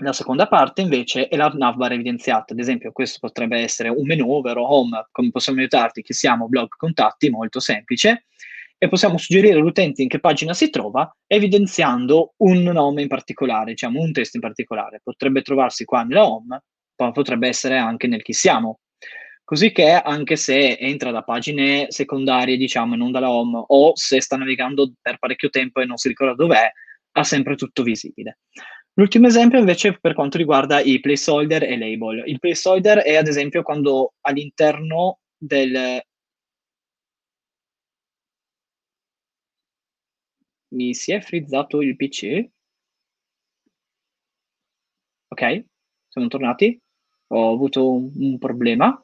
La 0.02 0.12
seconda 0.12 0.48
parte 0.48 0.80
invece 0.80 1.28
è 1.28 1.36
la 1.36 1.48
navbar 1.48 1.92
evidenziata, 1.92 2.54
ad 2.54 2.58
esempio 2.58 2.92
questo 2.92 3.18
potrebbe 3.20 3.58
essere 3.58 3.88
un 3.88 4.04
menu, 4.06 4.32
ovvero 4.32 4.66
home, 4.74 5.06
come 5.12 5.30
possiamo 5.30 5.60
aiutarti, 5.60 6.02
che 6.02 6.14
siamo 6.14 6.48
blog 6.48 6.68
contatti, 6.76 7.28
molto 7.28 7.60
semplice, 7.60 8.24
e 8.82 8.88
possiamo 8.88 9.16
suggerire 9.16 9.60
all'utente 9.60 10.02
in 10.02 10.08
che 10.08 10.18
pagina 10.18 10.54
si 10.54 10.68
trova 10.68 11.08
evidenziando 11.28 12.34
un 12.38 12.62
nome 12.62 13.02
in 13.02 13.06
particolare, 13.06 13.70
diciamo 13.70 14.00
un 14.00 14.10
testo 14.10 14.38
in 14.38 14.42
particolare. 14.42 15.00
Potrebbe 15.04 15.42
trovarsi 15.42 15.84
qua 15.84 16.02
nella 16.02 16.26
home, 16.26 16.62
ma 16.96 17.12
potrebbe 17.12 17.46
essere 17.46 17.76
anche 17.76 18.08
nel 18.08 18.22
chi 18.22 18.32
siamo. 18.32 18.80
Così 19.44 19.70
che 19.70 19.92
anche 19.92 20.34
se 20.34 20.76
entra 20.78 21.12
da 21.12 21.22
pagine 21.22 21.86
secondarie, 21.90 22.56
diciamo, 22.56 22.96
non 22.96 23.12
dalla 23.12 23.30
home, 23.30 23.62
o 23.64 23.92
se 23.94 24.20
sta 24.20 24.36
navigando 24.36 24.94
per 25.00 25.18
parecchio 25.18 25.50
tempo 25.50 25.80
e 25.80 25.84
non 25.84 25.96
si 25.96 26.08
ricorda 26.08 26.34
dov'è, 26.34 26.68
ha 27.12 27.22
sempre 27.22 27.54
tutto 27.54 27.84
visibile. 27.84 28.38
L'ultimo 28.94 29.28
esempio 29.28 29.60
invece 29.60 29.96
per 30.00 30.12
quanto 30.12 30.38
riguarda 30.38 30.80
i 30.80 30.98
placeholder 30.98 31.62
e 31.62 31.78
label. 31.78 32.24
Il 32.26 32.40
placeholder 32.40 32.98
è 32.98 33.14
ad 33.14 33.28
esempio 33.28 33.62
quando 33.62 34.14
all'interno 34.22 35.20
del, 35.38 36.02
mi 40.72 40.94
si 40.94 41.12
è 41.12 41.20
frizzato 41.20 41.80
il 41.82 41.96
PC. 41.96 42.48
Ok, 45.28 45.64
siamo 46.08 46.28
tornati. 46.28 46.80
Ho 47.28 47.52
avuto 47.52 47.90
un, 47.90 48.10
un 48.16 48.38
problema. 48.38 49.02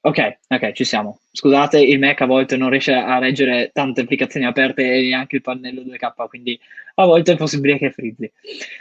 Ok, 0.00 0.38
ok, 0.48 0.72
ci 0.72 0.84
siamo. 0.84 1.20
Scusate, 1.32 1.80
il 1.82 1.98
Mac 1.98 2.20
a 2.20 2.26
volte 2.26 2.56
non 2.56 2.70
riesce 2.70 2.92
a 2.92 3.18
reggere 3.18 3.70
tante 3.72 4.02
applicazioni 4.02 4.46
aperte 4.46 4.82
e 4.82 5.02
neanche 5.02 5.36
il 5.36 5.42
pannello 5.42 5.82
2K, 5.82 6.28
quindi 6.28 6.58
a 6.94 7.04
volte 7.04 7.32
è 7.32 7.36
possibile 7.36 7.78
che 7.78 7.90
frizzi. 7.90 8.30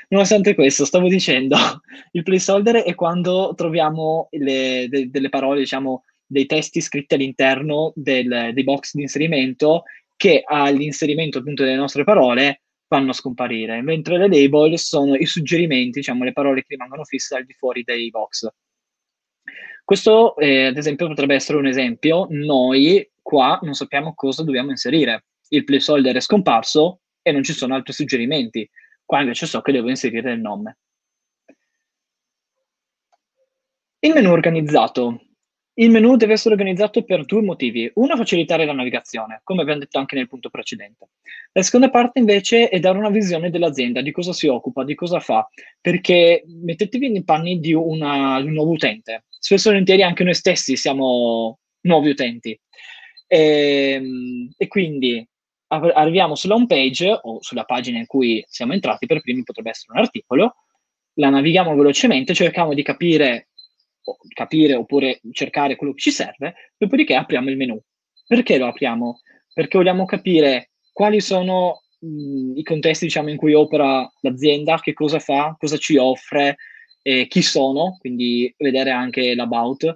Nonostante 0.09 0.53
questo, 0.53 0.85
stavo 0.85 1.07
dicendo, 1.07 1.57
il 2.13 2.23
placeholder 2.23 2.83
è 2.83 2.93
quando 2.93 3.53
troviamo 3.55 4.27
le, 4.31 4.87
de, 4.89 5.09
delle 5.09 5.29
parole, 5.29 5.59
diciamo, 5.59 6.03
dei 6.25 6.45
testi 6.45 6.81
scritti 6.81 7.15
all'interno 7.15 7.93
del, 7.95 8.51
dei 8.53 8.63
box 8.63 8.93
di 8.93 9.01
inserimento 9.01 9.83
che 10.15 10.43
all'inserimento 10.45 11.39
appunto 11.39 11.63
delle 11.63 11.75
nostre 11.75 12.03
parole 12.03 12.61
fanno 12.87 13.11
scomparire, 13.11 13.81
mentre 13.81 14.17
le 14.17 14.27
label 14.27 14.77
sono 14.77 15.15
i 15.15 15.25
suggerimenti, 15.25 15.99
diciamo, 15.99 16.23
le 16.23 16.31
parole 16.31 16.61
che 16.61 16.67
rimangono 16.69 17.03
fisse 17.03 17.35
al 17.35 17.45
di 17.45 17.53
fuori 17.53 17.83
dei 17.83 18.09
box. 18.09 18.47
Questo, 19.87 20.35
eh, 20.35 20.65
ad 20.65 20.75
esempio, 20.75 21.07
potrebbe 21.07 21.35
essere 21.35 21.57
un 21.57 21.65
esempio. 21.65 22.27
Noi 22.29 23.09
qua 23.21 23.57
non 23.61 23.73
sappiamo 23.73 24.13
cosa 24.15 24.43
dobbiamo 24.43 24.71
inserire. 24.71 25.27
Il 25.47 25.63
placeholder 25.63 26.17
è 26.17 26.19
scomparso 26.19 27.03
e 27.21 27.31
non 27.31 27.41
ci 27.41 27.53
sono 27.53 27.73
altri 27.73 27.93
suggerimenti. 27.93 28.69
Qua 29.05 29.21
invece 29.21 29.45
so 29.45 29.61
che 29.61 29.71
devo 29.71 29.87
inserire 29.87 30.33
il 30.33 30.41
nome. 30.41 30.79
Il 33.99 34.11
menu 34.11 34.29
organizzato. 34.29 35.21
Il 35.75 35.89
menu 35.89 36.17
deve 36.17 36.33
essere 36.33 36.55
organizzato 36.55 37.05
per 37.05 37.23
due 37.23 37.41
motivi. 37.41 37.89
Uno, 37.93 38.17
facilitare 38.17 38.65
la 38.65 38.73
navigazione, 38.73 39.39
come 39.45 39.61
abbiamo 39.61 39.79
detto 39.79 39.99
anche 39.99 40.17
nel 40.17 40.27
punto 40.27 40.49
precedente. 40.49 41.11
La 41.53 41.61
seconda 41.61 41.89
parte 41.89 42.19
invece 42.19 42.67
è 42.67 42.77
dare 42.81 42.97
una 42.97 43.09
visione 43.09 43.49
dell'azienda, 43.49 44.01
di 44.01 44.11
cosa 44.11 44.33
si 44.33 44.47
occupa, 44.47 44.83
di 44.83 44.95
cosa 44.95 45.21
fa, 45.21 45.47
perché 45.79 46.43
mettetevi 46.45 47.09
nei 47.09 47.23
panni 47.23 47.61
di, 47.61 47.71
una, 47.73 48.41
di 48.41 48.47
un 48.47 48.53
nuovo 48.53 48.71
utente 48.71 49.23
spesso 49.39 49.69
e 49.69 49.71
volentieri 49.71 50.03
anche 50.03 50.23
noi 50.23 50.33
stessi 50.33 50.75
siamo 50.75 51.59
nuovi 51.81 52.09
utenti. 52.09 52.59
E, 53.27 53.39
ehm, 53.93 54.53
e 54.57 54.67
quindi 54.67 55.25
arriviamo 55.69 56.35
sulla 56.35 56.55
home 56.55 56.65
page 56.65 57.19
o 57.21 57.41
sulla 57.41 57.65
pagina 57.65 57.97
in 57.97 58.05
cui 58.05 58.43
siamo 58.47 58.73
entrati 58.73 59.05
per 59.05 59.21
primi, 59.21 59.43
potrebbe 59.43 59.71
essere 59.71 59.93
un 59.93 59.99
articolo, 59.99 60.55
la 61.15 61.29
navighiamo 61.29 61.75
velocemente, 61.75 62.33
cerchiamo 62.33 62.73
di 62.73 62.83
capire, 62.83 63.49
capire 64.33 64.75
oppure 64.75 65.19
cercare 65.31 65.75
quello 65.75 65.93
che 65.93 66.01
ci 66.01 66.11
serve, 66.11 66.73
dopodiché 66.77 67.15
apriamo 67.15 67.49
il 67.49 67.57
menu. 67.57 67.79
Perché 68.25 68.57
lo 68.57 68.67
apriamo? 68.67 69.21
Perché 69.53 69.77
vogliamo 69.77 70.05
capire 70.05 70.71
quali 70.91 71.19
sono 71.19 71.83
mh, 71.99 72.57
i 72.57 72.63
contesti 72.63 73.05
diciamo, 73.05 73.29
in 73.29 73.37
cui 73.37 73.53
opera 73.53 74.09
l'azienda, 74.21 74.79
che 74.79 74.93
cosa 74.93 75.19
fa, 75.19 75.55
cosa 75.57 75.77
ci 75.77 75.97
offre, 75.97 76.57
eh, 77.07 77.27
chi 77.27 77.41
sono, 77.41 77.95
quindi 77.99 78.53
vedere 78.57 78.91
anche 78.91 79.33
l'about, 79.33 79.95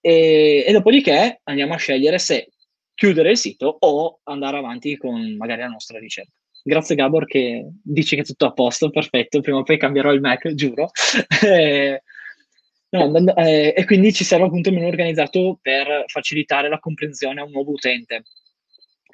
e, 0.00 0.64
e 0.66 0.72
dopodiché 0.72 1.40
andiamo 1.44 1.74
a 1.74 1.78
scegliere 1.78 2.18
se 2.18 2.48
chiudere 2.94 3.30
il 3.30 3.36
sito 3.36 3.76
o 3.78 4.18
andare 4.24 4.56
avanti 4.56 4.96
con 4.96 5.36
magari 5.36 5.60
la 5.60 5.68
nostra 5.68 6.00
ricerca. 6.00 6.32
Grazie 6.64 6.96
Gabor 6.96 7.26
che 7.26 7.64
dici 7.80 8.16
che 8.16 8.22
è 8.22 8.24
tutto 8.24 8.46
a 8.46 8.52
posto, 8.52 8.90
perfetto, 8.90 9.40
prima 9.40 9.58
o 9.58 9.62
poi 9.62 9.78
cambierò 9.78 10.12
il 10.12 10.20
Mac, 10.20 10.52
giuro. 10.54 10.90
No, 12.88 13.12
eh, 13.34 13.74
e 13.76 13.84
quindi 13.84 14.12
ci 14.12 14.22
serve 14.22 14.46
appunto 14.46 14.68
il 14.68 14.76
menu 14.76 14.86
organizzato 14.86 15.58
per 15.60 16.04
facilitare 16.06 16.68
la 16.68 16.78
comprensione 16.78 17.40
a 17.40 17.44
un 17.44 17.50
nuovo 17.50 17.72
utente. 17.72 18.22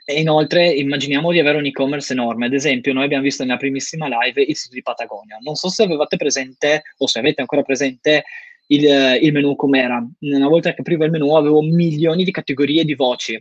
E 0.04 0.20
inoltre 0.20 0.68
immaginiamo 0.68 1.30
di 1.30 1.38
avere 1.38 1.58
un 1.58 1.66
e-commerce 1.66 2.12
enorme. 2.12 2.46
Ad 2.46 2.52
esempio, 2.52 2.92
noi 2.92 3.04
abbiamo 3.04 3.22
visto 3.22 3.44
nella 3.44 3.56
primissima 3.56 4.08
live 4.08 4.42
il 4.42 4.56
sito 4.56 4.74
di 4.74 4.82
Patagonia. 4.82 5.38
Non 5.40 5.54
so 5.54 5.68
se 5.68 5.84
avevate 5.84 6.16
presente 6.16 6.82
o 6.98 7.06
se 7.06 7.18
avete 7.20 7.40
ancora 7.40 7.62
presente 7.62 8.24
il, 8.66 9.18
il 9.20 9.32
menu 9.32 9.54
com'era. 9.54 10.04
Una 10.20 10.48
volta 10.48 10.74
che 10.74 10.80
aprivo 10.80 11.04
il 11.04 11.10
menu 11.10 11.34
avevo 11.34 11.62
milioni 11.62 12.24
di 12.24 12.32
categorie 12.32 12.84
di 12.84 12.94
voci. 12.94 13.40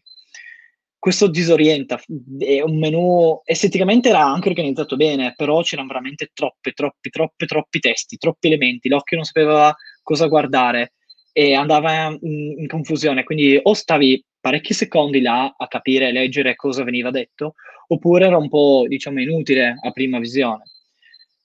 Questo 0.99 1.27
disorienta. 1.27 1.99
È 2.37 2.61
un 2.61 2.77
menu 2.77 3.41
esteticamente 3.43 4.09
era 4.09 4.23
anche 4.23 4.49
organizzato 4.49 4.95
bene, 4.95 5.33
però 5.35 5.61
c'erano 5.61 5.87
veramente 5.87 6.29
troppi, 6.31 6.73
troppi, 6.73 7.09
troppi, 7.09 7.45
troppi 7.47 7.79
testi, 7.79 8.17
troppi 8.17 8.47
elementi. 8.47 8.87
L'occhio 8.87 9.17
non 9.17 9.25
sapeva 9.25 9.75
cosa 10.03 10.27
guardare 10.27 10.93
e 11.31 11.53
andava 11.53 12.07
in, 12.21 12.55
in 12.57 12.67
confusione. 12.67 13.23
Quindi 13.23 13.59
o 13.61 13.73
stavi 13.73 14.23
parecchi 14.39 14.73
secondi 14.73 15.21
là 15.21 15.53
a 15.55 15.67
capire 15.67 16.09
e 16.09 16.11
leggere 16.11 16.55
cosa 16.55 16.83
veniva 16.83 17.11
detto, 17.11 17.55
oppure 17.87 18.25
era 18.25 18.37
un 18.37 18.49
po', 18.49 18.85
diciamo, 18.87 19.21
inutile 19.21 19.77
a 19.81 19.91
prima 19.91 20.19
visione. 20.19 20.63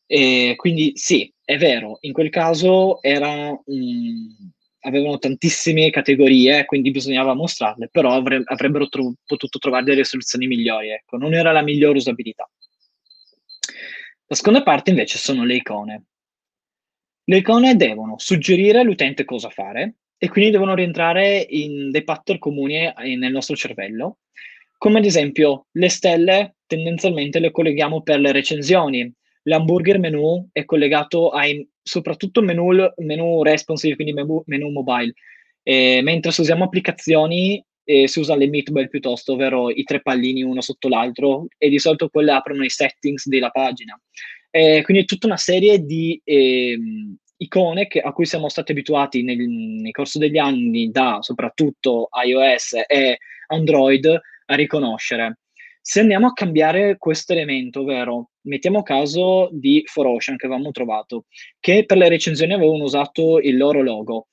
E 0.06 0.54
quindi 0.56 0.92
sì, 0.94 1.32
è 1.44 1.56
vero, 1.56 1.98
in 2.02 2.12
quel 2.12 2.30
caso 2.30 3.02
era, 3.02 3.50
mh, 3.50 4.50
avevano 4.80 5.18
tantissime 5.18 5.90
categorie, 5.90 6.64
quindi 6.64 6.90
bisognava 6.90 7.34
mostrarle, 7.34 7.88
però 7.90 8.12
avre- 8.12 8.42
avrebbero 8.44 8.88
tro- 8.88 9.14
potuto 9.26 9.58
trovare 9.58 9.84
delle 9.84 10.04
soluzioni 10.04 10.46
migliori, 10.46 10.90
ecco, 10.90 11.16
non 11.16 11.34
era 11.34 11.52
la 11.52 11.62
migliore 11.62 11.98
usabilità. 11.98 12.48
La 14.28 14.34
seconda 14.34 14.62
parte 14.62 14.90
invece 14.90 15.18
sono 15.18 15.44
le 15.44 15.54
icone. 15.54 16.04
Le 17.28 17.36
icone 17.38 17.74
devono 17.74 18.14
suggerire 18.18 18.78
all'utente 18.78 19.24
cosa 19.24 19.50
fare, 19.50 19.96
e 20.18 20.28
quindi 20.28 20.50
devono 20.50 20.74
rientrare 20.74 21.44
in 21.50 21.90
dei 21.90 22.04
pattern 22.04 22.38
comuni 22.38 22.90
nel 23.16 23.32
nostro 23.32 23.56
cervello, 23.56 24.18
come 24.78 24.98
ad 24.98 25.04
esempio 25.04 25.66
le 25.72 25.88
stelle 25.88 26.56
tendenzialmente 26.66 27.38
le 27.38 27.50
colleghiamo 27.50 28.02
per 28.02 28.20
le 28.20 28.32
recensioni, 28.32 29.12
l'hamburger 29.42 29.98
menu 29.98 30.48
è 30.52 30.64
collegato 30.64 31.30
ai 31.30 31.68
soprattutto 31.82 32.42
menu, 32.42 32.72
menu 32.96 33.42
responsive, 33.42 33.94
quindi 33.94 34.12
menu, 34.12 34.42
menu 34.46 34.70
mobile, 34.70 35.12
eh, 35.62 36.00
mentre 36.02 36.32
se 36.32 36.40
usiamo 36.40 36.64
applicazioni 36.64 37.64
eh, 37.84 38.08
si 38.08 38.18
usa 38.18 38.34
le 38.34 38.48
meatball 38.48 38.88
piuttosto, 38.88 39.34
ovvero 39.34 39.70
i 39.70 39.84
tre 39.84 40.02
pallini 40.02 40.42
uno 40.42 40.60
sotto 40.60 40.88
l'altro 40.88 41.46
e 41.56 41.68
di 41.68 41.78
solito 41.78 42.08
quelle 42.08 42.32
aprono 42.32 42.64
i 42.64 42.70
settings 42.70 43.28
della 43.28 43.50
pagina. 43.50 43.98
Eh, 44.56 44.80
quindi 44.80 45.04
tutta 45.04 45.26
una 45.26 45.36
serie 45.36 45.84
di 45.84 46.18
eh, 46.24 46.78
icone 47.36 47.88
che, 47.88 48.00
a 48.00 48.14
cui 48.14 48.24
siamo 48.24 48.48
stati 48.48 48.72
abituati 48.72 49.22
nel, 49.22 49.36
nel 49.36 49.92
corso 49.92 50.18
degli 50.18 50.38
anni 50.38 50.90
da 50.90 51.18
soprattutto 51.20 52.08
iOS 52.24 52.72
e 52.88 53.18
Android 53.48 54.06
a 54.46 54.54
riconoscere. 54.54 55.40
Se 55.82 56.00
andiamo 56.00 56.28
a 56.28 56.32
cambiare 56.32 56.96
questo 56.96 57.34
elemento, 57.34 57.80
ovvero 57.80 58.30
mettiamo 58.44 58.82
caso 58.82 59.50
di 59.52 59.84
4Ocean 59.84 60.36
che 60.36 60.46
avevamo 60.46 60.70
trovato, 60.70 61.26
che 61.60 61.84
per 61.84 61.98
le 61.98 62.08
recensioni 62.08 62.54
avevano 62.54 62.84
usato 62.84 63.38
il 63.38 63.58
loro 63.58 63.82
logo, 63.82 64.28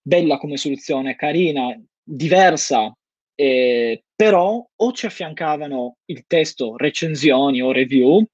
bella 0.00 0.38
come 0.38 0.56
soluzione, 0.56 1.14
carina, 1.14 1.78
diversa, 2.02 2.90
eh, 3.34 4.02
però 4.16 4.66
o 4.74 4.92
ci 4.92 5.04
affiancavano 5.04 5.98
il 6.06 6.24
testo 6.26 6.74
recensioni 6.78 7.60
o 7.60 7.70
review 7.70 8.26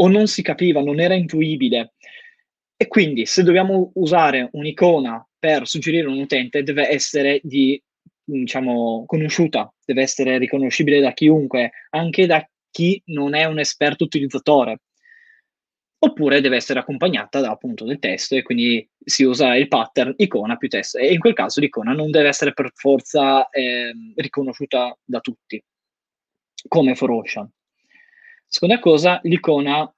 o 0.00 0.08
non 0.08 0.26
si 0.26 0.42
capiva, 0.42 0.80
non 0.82 1.00
era 1.00 1.14
intuibile. 1.14 1.94
E 2.76 2.86
quindi 2.86 3.26
se 3.26 3.42
dobbiamo 3.42 3.90
usare 3.94 4.48
un'icona 4.52 5.26
per 5.38 5.66
suggerire 5.66 6.06
un 6.06 6.18
utente, 6.18 6.62
deve 6.62 6.88
essere 6.88 7.40
di, 7.42 7.80
diciamo, 8.24 9.04
conosciuta, 9.06 9.72
deve 9.84 10.02
essere 10.02 10.38
riconoscibile 10.38 11.00
da 11.00 11.12
chiunque, 11.12 11.72
anche 11.90 12.26
da 12.26 12.48
chi 12.70 13.00
non 13.06 13.34
è 13.34 13.44
un 13.44 13.58
esperto 13.58 14.04
utilizzatore. 14.04 14.82
Oppure 16.00 16.40
deve 16.40 16.54
essere 16.54 16.78
accompagnata 16.78 17.40
da 17.40 17.50
appunto 17.50 17.84
del 17.84 17.98
testo 17.98 18.36
e 18.36 18.42
quindi 18.42 18.88
si 19.04 19.24
usa 19.24 19.56
il 19.56 19.66
pattern 19.66 20.14
icona 20.16 20.54
più 20.56 20.68
testo. 20.68 20.98
E 20.98 21.12
in 21.12 21.18
quel 21.18 21.32
caso 21.32 21.58
l'icona 21.58 21.92
non 21.92 22.12
deve 22.12 22.28
essere 22.28 22.52
per 22.52 22.70
forza 22.72 23.48
eh, 23.48 23.92
riconosciuta 24.14 24.96
da 25.02 25.18
tutti, 25.18 25.60
come 26.68 26.94
for 26.94 27.10
Ocean. 27.10 27.50
Seconda 28.48 28.78
cosa, 28.78 29.20
l'icona 29.24 29.92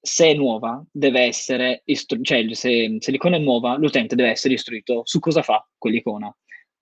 se 0.00 0.28
è 0.28 0.34
nuova, 0.34 0.84
deve 0.90 1.22
essere 1.22 1.82
istru- 1.84 2.22
cioè 2.22 2.46
se, 2.54 2.96
se, 3.00 3.10
l'icona 3.10 3.36
è 3.36 3.40
nuova, 3.40 3.76
l'utente 3.76 4.14
deve 4.14 4.30
essere 4.30 4.54
istruito 4.54 5.02
su 5.04 5.18
cosa 5.18 5.42
fa 5.42 5.66
quell'icona. 5.76 6.34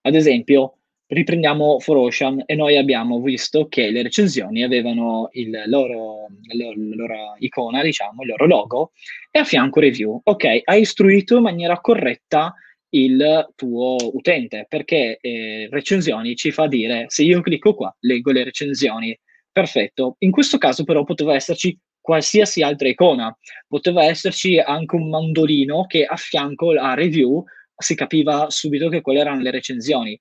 Ad 0.03 0.15
esempio, 0.15 0.81
riprendiamo 1.07 1.81
For 1.81 1.97
Ocean 1.97 2.43
e 2.45 2.55
noi 2.55 2.77
abbiamo 2.77 3.21
visto 3.23 3.67
che 3.69 3.91
le 3.91 4.03
recensioni 4.03 4.63
avevano 4.63 5.29
il 5.33 5.63
loro, 5.67 6.27
la 6.53 6.73
loro 6.77 7.35
icona, 7.39 7.83
diciamo, 7.83 8.23
il 8.23 8.29
loro 8.29 8.47
logo 8.47 8.93
e 9.31 9.39
a 9.39 9.45
fianco 9.45 9.81
review. 9.81 10.21
Ok, 10.23 10.61
hai 10.65 10.81
istruito 10.81 11.37
in 11.37 11.43
maniera 11.43 11.81
corretta 11.81 12.55
il 12.91 13.53
tuo 13.57 13.97
utente 14.13 14.67
perché 14.69 15.19
eh, 15.21 15.69
recensioni 15.71 16.37
ci 16.37 16.53
fa 16.53 16.69
dire 16.69 17.07
se 17.09 17.23
io 17.25 17.41
clicco 17.41 17.75
qua, 17.75 17.95
leggo 18.01 18.31
le 18.33 18.45
recensioni. 18.45 19.19
Perfetto. 19.55 20.17
In 20.19 20.33
questo 20.33 20.59
caso 20.59 20.83
però 20.83 21.05
poteva 21.05 21.37
esserci 21.37 21.79
qualsiasi 22.01 22.63
altra 22.63 22.89
icona. 22.89 23.33
Poteva 23.69 24.03
esserci 24.03 24.59
anche 24.59 24.97
un 24.97 25.09
mandolino 25.09 25.87
che 25.87 26.05
a 26.05 26.17
fianco 26.17 26.71
alla 26.71 26.95
review 26.95 27.45
si 27.77 27.95
capiva 27.95 28.51
subito 28.51 28.89
che 28.89 29.01
quelle 29.01 29.21
erano 29.21 29.41
le 29.41 29.53
recensioni. 29.53 30.21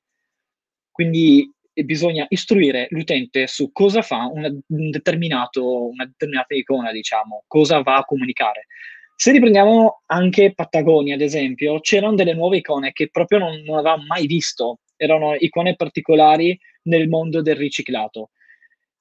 Quindi 0.92 1.52
bisogna 1.74 2.28
istruire 2.30 2.86
l'utente 2.92 3.48
su 3.48 3.72
cosa 3.72 4.04
fa 4.04 4.30
una, 4.32 4.50
un 4.50 4.62
una 4.68 6.06
determinata 6.06 6.54
icona, 6.54 6.92
diciamo, 6.92 7.44
cosa 7.48 7.82
va 7.82 7.98
a 7.98 8.06
comunicare. 8.06 8.68
Se 9.16 9.32
riprendiamo 9.32 10.04
anche 10.06 10.54
Patagonia, 10.54 11.16
ad 11.16 11.22
esempio, 11.22 11.80
c'erano 11.80 12.13
delle 12.13 12.36
nuove 12.36 12.58
icone 12.58 12.92
che 12.92 13.10
proprio 13.10 13.40
non, 13.40 13.63
non 13.63 13.80
avevamo 13.80 14.04
mai 14.06 14.28
visto, 14.28 14.82
erano 14.96 15.34
icone 15.34 15.75
particolari 15.75 16.56
nel 16.84 17.08
mondo 17.08 17.42
del 17.42 17.56
riciclato 17.56 18.30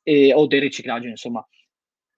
eh, 0.02 0.32
o 0.32 0.46
del 0.46 0.60
riciclaggio, 0.60 1.08
insomma. 1.08 1.46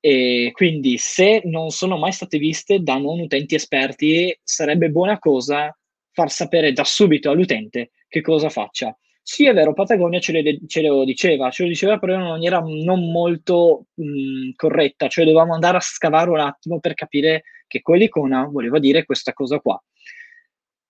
E 0.00 0.50
quindi 0.52 0.98
se 0.98 1.40
non 1.44 1.70
sono 1.70 1.96
mai 1.96 2.12
state 2.12 2.38
viste 2.38 2.80
da 2.80 2.98
non 2.98 3.20
utenti 3.20 3.54
esperti, 3.54 4.38
sarebbe 4.42 4.90
buona 4.90 5.18
cosa 5.18 5.74
far 6.12 6.30
sapere 6.30 6.72
da 6.72 6.84
subito 6.84 7.30
all'utente 7.30 7.90
che 8.08 8.20
cosa 8.20 8.48
faccia. 8.48 8.96
Sì, 9.26 9.46
è 9.46 9.54
vero, 9.54 9.72
Patagonia 9.72 10.20
ce, 10.20 10.32
le, 10.32 10.58
ce 10.66 10.82
lo 10.82 11.02
diceva, 11.04 11.50
ce 11.50 11.62
lo 11.62 11.70
diceva 11.70 11.98
però 11.98 12.12
in 12.12 12.20
una 12.20 12.30
maniera 12.32 12.60
non 12.60 13.10
molto 13.10 13.86
mh, 13.94 14.50
corretta, 14.54 15.08
cioè 15.08 15.24
dovevamo 15.24 15.54
andare 15.54 15.78
a 15.78 15.80
scavare 15.80 16.28
un 16.28 16.40
attimo 16.40 16.78
per 16.78 16.92
capire 16.92 17.44
che 17.66 17.80
quell'icona 17.80 18.44
voleva 18.44 18.78
dire 18.78 19.06
questa 19.06 19.32
cosa 19.32 19.58
qua. 19.60 19.82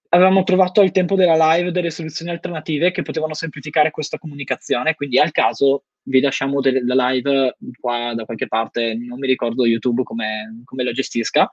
Avevamo 0.09 0.43
trovato 0.43 0.81
al 0.81 0.91
tempo 0.91 1.15
della 1.15 1.55
live 1.55 1.71
delle 1.71 1.91
soluzioni 1.91 2.33
alternative 2.33 2.91
che 2.91 3.03
potevano 3.03 3.35
semplificare 3.35 3.93
questa 3.93 4.19
comunicazione, 4.19 4.95
quindi 4.95 5.21
al 5.21 5.31
caso 5.31 5.85
vi 6.05 6.21
lasciamo 6.21 6.61
de- 6.61 6.83
la 6.85 7.11
live 7.11 7.57
qua 7.81 8.15
da 8.15 8.25
qualche 8.25 8.47
parte, 8.47 8.95
non 8.95 9.19
mi 9.19 9.27
ricordo 9.27 9.67
YouTube 9.67 10.03
come, 10.03 10.63
come 10.65 10.85
la 10.85 10.93
gestisca, 10.93 11.51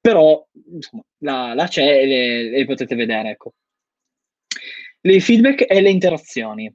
però 0.00 0.44
insomma, 0.72 1.04
la, 1.18 1.54
la 1.54 1.68
c'è 1.68 2.02
e 2.02 2.06
le, 2.06 2.50
le 2.50 2.64
potete 2.64 2.94
vedere, 2.94 3.30
ecco. 3.30 3.54
Le 5.00 5.20
feedback 5.20 5.64
e 5.68 5.80
le 5.80 5.90
interazioni. 5.90 6.72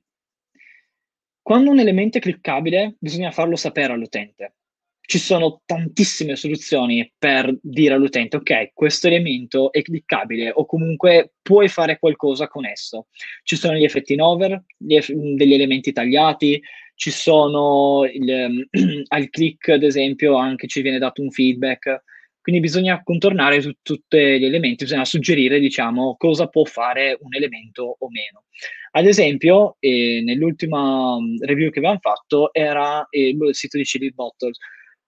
Quando 1.42 1.70
un 1.70 1.80
elemento 1.80 2.18
è 2.18 2.22
cliccabile, 2.22 2.96
bisogna 3.00 3.32
farlo 3.32 3.56
sapere 3.56 3.94
all'utente. 3.94 4.56
Ci 5.00 5.18
sono 5.18 5.62
tantissime 5.66 6.36
soluzioni 6.36 7.10
per 7.18 7.58
dire 7.62 7.94
all'utente, 7.94 8.36
ok, 8.36 8.72
questo 8.74 9.08
elemento 9.08 9.72
è 9.72 9.82
cliccabile 9.82 10.52
o 10.54 10.66
comunque 10.66 11.36
puoi 11.42 11.70
fare 11.70 12.00
qualcosa 12.00 12.50
con 12.50 12.66
esso. 12.66 13.08
Ci 13.44 13.56
sono 13.56 13.78
gli 13.78 13.86
effetti 13.86 14.12
in 14.12 14.22
over, 14.22 14.62
eff- 14.86 15.12
degli 15.14 15.54
elementi 15.54 15.94
tagliati, 15.94 16.62
ci 16.98 17.12
sono 17.12 18.04
il, 18.12 18.68
al 19.08 19.30
click, 19.30 19.70
ad 19.70 19.84
esempio, 19.84 20.36
anche 20.36 20.68
ci 20.68 20.82
viene 20.82 20.98
dato 20.98 21.22
un 21.22 21.32
feedback 21.32 22.04
quindi 22.48 22.64
bisogna 22.64 23.04
contornare 23.04 23.60
su 23.60 23.74
tutti 23.82 24.18
gli 24.18 24.46
elementi, 24.46 24.86
bisogna 24.86 25.04
suggerire, 25.04 25.60
diciamo, 25.60 26.16
cosa 26.16 26.48
può 26.48 26.64
fare 26.64 27.18
un 27.20 27.36
elemento 27.36 27.98
o 28.00 28.10
meno. 28.10 28.46
Ad 28.92 29.06
esempio, 29.06 29.76
eh, 29.80 30.22
nell'ultima 30.24 31.20
mm, 31.20 31.42
review 31.42 31.70
che 31.72 31.80
abbiamo 31.80 32.00
fatto 32.00 32.54
era 32.54 33.06
eh, 33.10 33.36
il 33.38 33.54
sito 33.54 33.76
di 33.76 33.84
Chili 33.84 34.14
Bottles. 34.14 34.60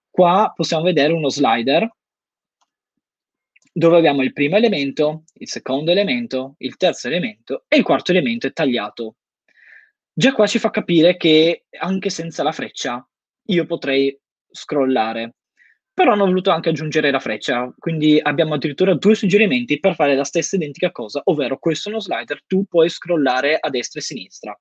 Qua 0.09 0.51
possiamo 0.53 0.83
vedere 0.83 1.13
uno 1.13 1.29
slider 1.29 1.89
dove 3.71 3.97
abbiamo 3.97 4.21
il 4.21 4.33
primo 4.33 4.57
elemento, 4.57 5.23
il 5.35 5.47
secondo 5.47 5.91
elemento, 5.91 6.55
il 6.57 6.75
terzo 6.75 7.07
elemento 7.07 7.63
e 7.69 7.77
il 7.77 7.83
quarto 7.83 8.11
elemento 8.11 8.47
è 8.47 8.51
tagliato. 8.51 9.15
Già 10.19 10.33
qua 10.33 10.47
ci 10.47 10.59
fa 10.59 10.69
capire 10.69 11.15
che 11.15 11.67
anche 11.79 12.09
senza 12.09 12.43
la 12.43 12.51
freccia 12.51 13.07
io 13.45 13.65
potrei 13.65 14.19
scrollare 14.51 15.35
però 15.93 16.11
hanno 16.11 16.25
voluto 16.25 16.51
anche 16.51 16.67
aggiungere 16.67 17.09
la 17.09 17.21
freccia, 17.21 17.73
quindi 17.77 18.19
abbiamo 18.21 18.55
addirittura 18.55 18.95
due 18.95 19.15
suggerimenti 19.15 19.79
per 19.79 19.95
fare 19.95 20.15
la 20.15 20.25
stessa 20.25 20.57
identica 20.57 20.91
cosa, 20.91 21.21
ovvero 21.23 21.57
questo 21.57 21.87
è 21.87 21.93
uno 21.93 22.01
slider, 22.01 22.43
tu 22.45 22.65
puoi 22.65 22.89
scrollare 22.89 23.57
a 23.57 23.69
destra 23.69 24.01
e 24.01 24.03
a 24.03 24.05
sinistra. 24.05 24.59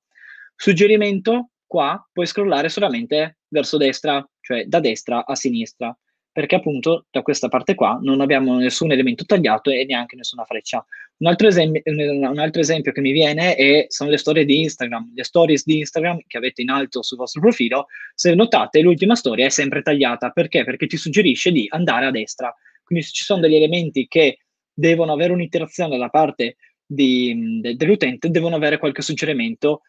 Suggerimento, 0.55 1.49
qua 1.65 2.07
puoi 2.09 2.25
scrollare 2.25 2.69
solamente 2.69 3.39
verso 3.49 3.75
destra, 3.75 4.25
cioè 4.39 4.63
da 4.63 4.79
destra 4.79 5.25
a 5.25 5.35
sinistra 5.35 5.93
perché 6.39 6.55
appunto 6.55 7.05
da 7.11 7.21
questa 7.21 7.49
parte 7.49 7.75
qua 7.75 7.99
non 8.01 8.21
abbiamo 8.21 8.55
nessun 8.55 8.89
elemento 8.93 9.25
tagliato 9.25 9.71
e 9.71 9.83
neanche 9.83 10.15
nessuna 10.15 10.45
freccia. 10.45 10.85
Un 11.17 11.27
altro, 11.27 11.47
esempio, 11.47 11.81
un 11.83 12.39
altro 12.39 12.61
esempio 12.61 12.93
che 12.93 13.01
mi 13.01 13.11
viene 13.11 13.55
è, 13.55 13.87
sono 13.89 14.09
le 14.09 14.15
storie 14.15 14.45
di 14.45 14.61
Instagram. 14.61 15.11
Le 15.15 15.25
stories 15.25 15.65
di 15.65 15.79
Instagram 15.79 16.19
che 16.27 16.37
avete 16.37 16.61
in 16.61 16.69
alto 16.69 17.03
sul 17.03 17.17
vostro 17.17 17.41
profilo, 17.41 17.87
se 18.15 18.33
notate 18.35 18.79
l'ultima 18.79 19.15
storia 19.15 19.47
è 19.47 19.49
sempre 19.49 19.81
tagliata. 19.81 20.29
Perché? 20.29 20.63
Perché 20.63 20.87
ti 20.87 20.95
suggerisce 20.95 21.51
di 21.51 21.65
andare 21.71 22.05
a 22.05 22.11
destra. 22.11 22.55
Quindi 22.85 23.03
se 23.03 23.11
ci 23.11 23.25
sono 23.25 23.41
degli 23.41 23.55
elementi 23.55 24.07
che 24.07 24.37
devono 24.73 25.11
avere 25.11 25.33
un'interazione 25.33 25.97
da 25.97 26.07
parte 26.07 26.55
di, 26.85 27.59
de, 27.59 27.75
dell'utente, 27.75 28.29
devono 28.29 28.55
avere 28.55 28.77
qualche 28.77 29.01
suggerimento 29.01 29.81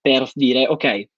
per 0.00 0.30
dire 0.34 0.68
ok, 0.68 1.08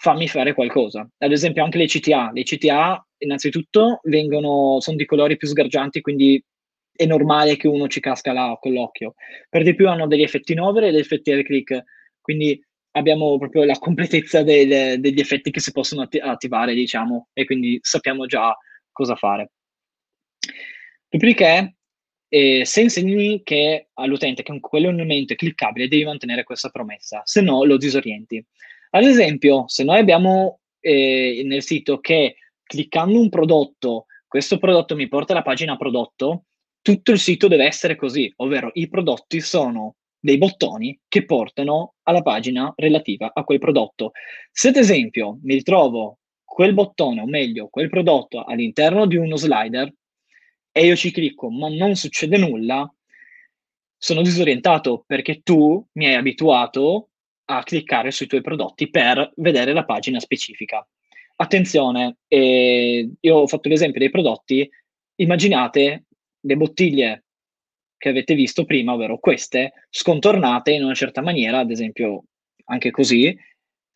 fammi 0.00 0.26
fare 0.28 0.54
qualcosa. 0.54 1.06
Ad 1.18 1.30
esempio 1.30 1.62
anche 1.62 1.76
le 1.76 1.84
CTA. 1.84 2.30
Le 2.32 2.42
CTA 2.42 3.06
innanzitutto 3.18 4.00
vengono, 4.04 4.80
sono 4.80 4.96
di 4.96 5.04
colori 5.04 5.36
più 5.36 5.46
sgargianti, 5.46 6.00
quindi 6.00 6.42
è 6.90 7.04
normale 7.04 7.56
che 7.56 7.68
uno 7.68 7.86
ci 7.86 8.00
casca 8.00 8.32
là 8.32 8.56
con 8.58 8.72
l'occhio. 8.72 9.14
Per 9.48 9.62
di 9.62 9.74
più 9.74 9.90
hanno 9.90 10.06
degli 10.06 10.22
effetti 10.22 10.52
in 10.52 10.60
over 10.60 10.84
e 10.84 10.90
degli 10.90 11.00
effetti 11.00 11.32
air 11.32 11.42
click, 11.42 11.84
quindi 12.18 12.58
abbiamo 12.92 13.36
proprio 13.36 13.64
la 13.64 13.78
completezza 13.78 14.42
del, 14.42 14.98
degli 15.00 15.20
effetti 15.20 15.50
che 15.50 15.60
si 15.60 15.70
possono 15.70 16.02
atti- 16.02 16.18
attivare, 16.18 16.72
diciamo, 16.72 17.28
e 17.34 17.44
quindi 17.44 17.78
sappiamo 17.82 18.24
già 18.24 18.56
cosa 18.90 19.16
fare. 19.16 19.50
Dopodiché, 21.10 21.76
eh, 22.28 22.64
se 22.64 22.80
insegni 22.80 23.42
che 23.42 23.88
all'utente 23.94 24.42
che 24.42 24.60
quell'elemento 24.60 25.34
è 25.34 25.36
cliccabile, 25.36 25.88
devi 25.88 26.04
mantenere 26.04 26.44
questa 26.44 26.70
promessa, 26.70 27.20
se 27.24 27.42
no 27.42 27.64
lo 27.64 27.76
disorienti. 27.76 28.42
Ad 28.90 29.04
esempio, 29.04 29.64
se 29.68 29.84
noi 29.84 29.98
abbiamo 29.98 30.60
eh, 30.80 31.42
nel 31.44 31.62
sito 31.62 32.00
che 32.00 32.36
cliccando 32.62 33.20
un 33.20 33.28
prodotto, 33.28 34.06
questo 34.26 34.58
prodotto 34.58 34.96
mi 34.96 35.08
porta 35.08 35.32
alla 35.32 35.42
pagina 35.42 35.76
prodotto, 35.76 36.44
tutto 36.82 37.12
il 37.12 37.18
sito 37.18 37.46
deve 37.46 37.66
essere 37.66 37.94
così, 37.94 38.32
ovvero 38.36 38.70
i 38.74 38.88
prodotti 38.88 39.40
sono 39.40 39.96
dei 40.18 40.38
bottoni 40.38 40.98
che 41.08 41.24
portano 41.24 41.94
alla 42.02 42.22
pagina 42.22 42.72
relativa 42.76 43.30
a 43.32 43.44
quel 43.44 43.58
prodotto. 43.58 44.10
Se 44.50 44.68
ad 44.68 44.76
esempio 44.76 45.38
mi 45.42 45.54
ritrovo 45.54 46.18
quel 46.44 46.74
bottone, 46.74 47.20
o 47.20 47.26
meglio, 47.26 47.68
quel 47.68 47.88
prodotto 47.88 48.42
all'interno 48.42 49.06
di 49.06 49.16
uno 49.16 49.36
slider 49.36 49.92
e 50.72 50.84
io 50.84 50.96
ci 50.96 51.10
clicco 51.10 51.50
ma 51.50 51.68
non 51.68 51.94
succede 51.94 52.36
nulla, 52.38 52.92
sono 53.96 54.22
disorientato 54.22 55.04
perché 55.06 55.42
tu 55.42 55.86
mi 55.92 56.06
hai 56.06 56.14
abituato 56.14 57.09
a 57.58 57.62
cliccare 57.62 58.10
sui 58.10 58.26
tuoi 58.26 58.40
prodotti 58.40 58.88
per 58.88 59.32
vedere 59.36 59.72
la 59.72 59.84
pagina 59.84 60.20
specifica 60.20 60.86
attenzione, 61.36 62.18
eh, 62.28 63.10
io 63.18 63.36
ho 63.36 63.46
fatto 63.46 63.68
l'esempio 63.68 63.98
dei 63.98 64.10
prodotti, 64.10 64.68
immaginate 65.16 66.04
le 66.38 66.56
bottiglie 66.56 67.24
che 67.96 68.10
avete 68.10 68.34
visto 68.34 68.64
prima, 68.64 68.92
ovvero 68.92 69.18
queste, 69.18 69.86
scontornate 69.90 70.72
in 70.72 70.84
una 70.84 70.94
certa 70.94 71.22
maniera, 71.22 71.58
ad 71.58 71.70
esempio 71.70 72.24
anche 72.66 72.90
così, 72.90 73.36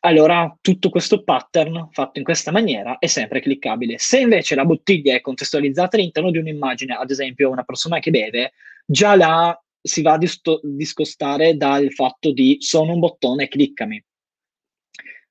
allora 0.00 0.54
tutto 0.60 0.90
questo 0.90 1.22
pattern 1.22 1.88
fatto 1.90 2.18
in 2.18 2.24
questa 2.24 2.50
maniera 2.50 2.98
è 2.98 3.06
sempre 3.06 3.40
cliccabile. 3.40 3.98
Se 3.98 4.20
invece 4.20 4.54
la 4.54 4.66
bottiglia 4.66 5.14
è 5.14 5.20
contestualizzata 5.20 5.96
all'interno 5.96 6.30
di 6.30 6.38
un'immagine, 6.38 6.94
ad 6.94 7.10
esempio 7.10 7.50
una 7.50 7.62
persona 7.62 7.98
che 7.98 8.10
beve, 8.10 8.52
già 8.84 9.16
là 9.16 9.58
si 9.86 10.00
va 10.00 10.12
a 10.12 10.18
disto- 10.18 10.60
discostare 10.62 11.56
dal 11.56 11.92
fatto 11.92 12.32
di 12.32 12.56
sono 12.60 12.94
un 12.94 13.00
bottone, 13.00 13.48
cliccami 13.48 14.02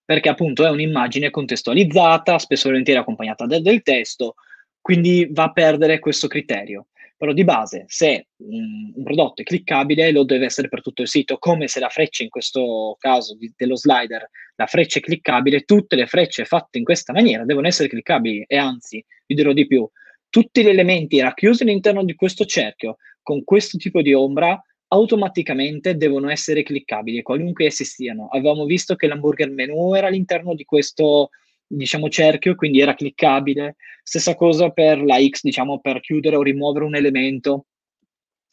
perché 0.06 0.30
appunto 0.30 0.66
è 0.66 0.70
un'immagine 0.70 1.30
contestualizzata, 1.30 2.38
spesso 2.38 2.70
volentieri 2.70 3.00
accompagnata 3.00 3.46
da 3.46 3.60
del 3.60 3.82
testo, 3.82 4.36
quindi 4.82 5.28
va 5.32 5.44
a 5.44 5.52
perdere 5.52 6.00
questo 6.00 6.28
criterio. 6.28 6.88
Però 7.16 7.32
di 7.32 7.46
base, 7.46 7.86
se 7.88 8.28
un, 8.38 8.92
un 8.96 9.04
prodotto 9.04 9.42
è 9.42 9.46
cliccabile, 9.46 10.12
lo 10.12 10.26
deve 10.26 10.46
essere 10.46 10.68
per 10.68 10.82
tutto 10.82 11.04
il 11.04 11.08
sito, 11.08 11.38
come 11.38 11.70
se 11.70 11.80
la 11.80 11.88
freccia 11.88 12.22
in 12.22 12.30
questo 12.30 12.98
caso 13.00 13.36
di, 13.38 13.52
dello 13.56 13.78
slider, 13.78 14.30
la 14.56 14.66
freccia 14.66 15.00
è 15.00 15.02
cliccabile, 15.02 15.62
tutte 15.62 15.96
le 15.96 16.06
frecce 16.06 16.44
fatte 16.44 16.80
in 16.80 16.84
questa 16.84 17.14
maniera 17.14 17.46
devono 17.46 17.68
essere 17.68 17.88
cliccabili. 17.88 18.44
E 18.46 18.58
anzi, 18.58 19.04
vi 19.26 19.36
dirò 19.36 19.54
di 19.54 19.66
più, 19.68 19.88
tutti 20.30 20.64
gli 20.64 20.68
elementi 20.68 21.22
racchiusi 21.22 21.64
all'interno 21.64 22.04
di 22.04 22.16
questo 22.16 22.44
cerchio 22.44 22.98
con 23.24 23.44
questo 23.44 23.78
tipo 23.78 24.02
di 24.02 24.14
ombra 24.14 24.62
automaticamente 24.90 25.98
devono 25.98 26.30
essere 26.30 26.62
cliccabili, 26.62 27.24
qualunque 27.24 27.66
essi 27.66 27.84
siano. 27.84 28.28
Avevamo 28.28 28.66
visto 28.66 28.96
che 28.96 29.08
l'hamburger 29.08 29.50
menu 29.50 29.96
era 29.96 30.08
all'interno 30.08 30.54
di 30.54 30.66
questo 30.66 31.30
diciamo 31.66 32.10
cerchio, 32.10 32.56
quindi 32.56 32.80
era 32.80 32.94
cliccabile. 32.94 33.78
Stessa 34.04 34.36
cosa 34.36 34.70
per 34.70 35.02
la 35.02 35.18
X, 35.20 35.42
diciamo 35.42 35.80
per 35.80 36.00
chiudere 36.00 36.36
o 36.36 36.44
rimuovere 36.44 36.86
un 36.86 36.96
elemento. 36.96 37.66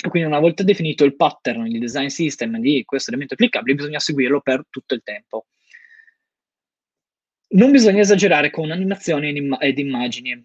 Quindi 0.09 0.27
una 0.29 0.39
volta 0.39 0.63
definito 0.63 1.05
il 1.05 1.15
pattern, 1.15 1.67
il 1.67 1.79
design 1.79 2.07
system 2.07 2.59
di 2.59 2.85
questo 2.85 3.11
elemento 3.11 3.35
cliccabile, 3.35 3.75
bisogna 3.75 3.99
seguirlo 3.99 4.41
per 4.41 4.65
tutto 4.71 4.95
il 4.95 5.03
tempo. 5.05 5.47
Non 7.53 7.71
bisogna 7.71 8.01
esagerare 8.01 8.51
con 8.51 8.71
animazioni 8.71 9.35
ed 9.59 9.79
immagini. 9.79 10.43